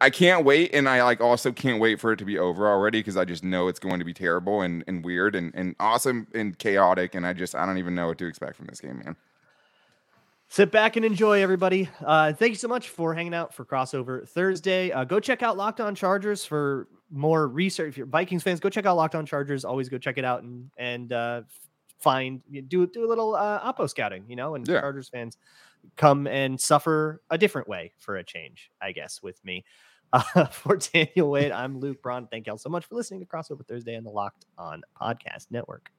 I 0.02 0.10
can't 0.10 0.46
wait, 0.46 0.74
and 0.74 0.88
I 0.88 1.04
like 1.04 1.20
also 1.20 1.52
can't 1.52 1.82
wait 1.82 2.00
for 2.00 2.14
it 2.14 2.20
to 2.20 2.26
be 2.26 2.40
over 2.40 2.70
already 2.70 3.00
because 3.00 3.18
I 3.18 3.26
just 3.26 3.44
know 3.44 3.68
it's 3.68 3.82
going 3.82 4.00
to 4.00 4.06
be 4.06 4.14
terrible 4.14 4.62
and, 4.62 4.82
and 4.88 5.04
weird 5.04 5.36
and, 5.36 5.52
and 5.54 5.76
awesome 5.78 6.26
and 6.34 6.58
chaotic, 6.58 7.16
and 7.16 7.28
I 7.28 7.34
just 7.34 7.54
I 7.54 7.66
don't 7.66 7.78
even 7.78 7.96
know 7.96 8.08
what 8.08 8.18
to 8.20 8.26
expect 8.26 8.56
from 8.56 8.68
this 8.68 8.80
game, 8.80 9.02
man. 9.04 9.18
Sit 10.48 10.72
back 10.72 10.96
and 10.96 11.04
enjoy, 11.04 11.44
everybody. 11.44 11.90
Uh, 12.04 12.32
thank 12.32 12.52
you 12.52 12.56
so 12.56 12.70
much 12.70 12.88
for 12.88 13.14
hanging 13.14 13.34
out 13.34 13.54
for 13.54 13.66
crossover 13.66 14.26
Thursday. 14.26 14.90
Uh, 14.90 15.04
go 15.04 15.20
check 15.20 15.44
out 15.44 15.58
Locked 15.58 15.82
On 15.82 15.94
Chargers 15.94 16.46
for 16.46 16.88
more 17.12 17.46
research. 17.50 17.90
If 17.90 17.98
you're 17.98 18.08
Vikings 18.08 18.42
fans, 18.42 18.62
go 18.62 18.70
check 18.70 18.86
out 18.86 18.96
Locked 18.96 19.16
On 19.16 19.26
Chargers. 19.26 19.66
Always 19.66 19.90
go 19.90 19.98
check 19.98 20.18
it 20.18 20.24
out 20.24 20.44
and 20.44 20.72
and 20.78 21.12
uh, 21.12 21.42
find 22.00 22.42
do 22.68 22.88
do 22.88 23.06
a 23.06 23.10
little 23.10 23.36
uh, 23.36 23.72
oppo 23.74 23.90
scouting, 23.90 24.26
you 24.28 24.36
know. 24.36 24.56
And 24.56 24.68
Yeah. 24.68 24.82
Chargers 24.82 25.10
fans 25.10 25.38
come 25.96 26.28
and 26.28 26.60
suffer 26.60 27.22
a 27.30 27.38
different 27.38 27.68
way 27.68 27.94
for 28.00 28.18
a 28.18 28.24
change, 28.24 28.72
I 28.82 28.92
guess. 28.92 29.22
With 29.22 29.44
me, 29.46 29.66
uh, 30.14 30.46
for 30.46 30.78
Daniel 30.78 31.30
Wade, 31.30 31.52
I'm 31.52 31.80
Luke 31.80 32.02
Braun. 32.02 32.28
Thank 32.28 32.48
y'all 32.48 32.58
so 32.58 32.70
much 32.70 32.86
for 32.86 32.96
listening 32.96 33.20
to 33.20 33.26
Crossover 33.26 33.66
Thursday 33.68 33.96
on 33.96 34.04
the 34.04 34.10
Locked 34.10 34.46
On 34.58 34.82
Podcast 35.00 35.48
Network. 35.52 35.92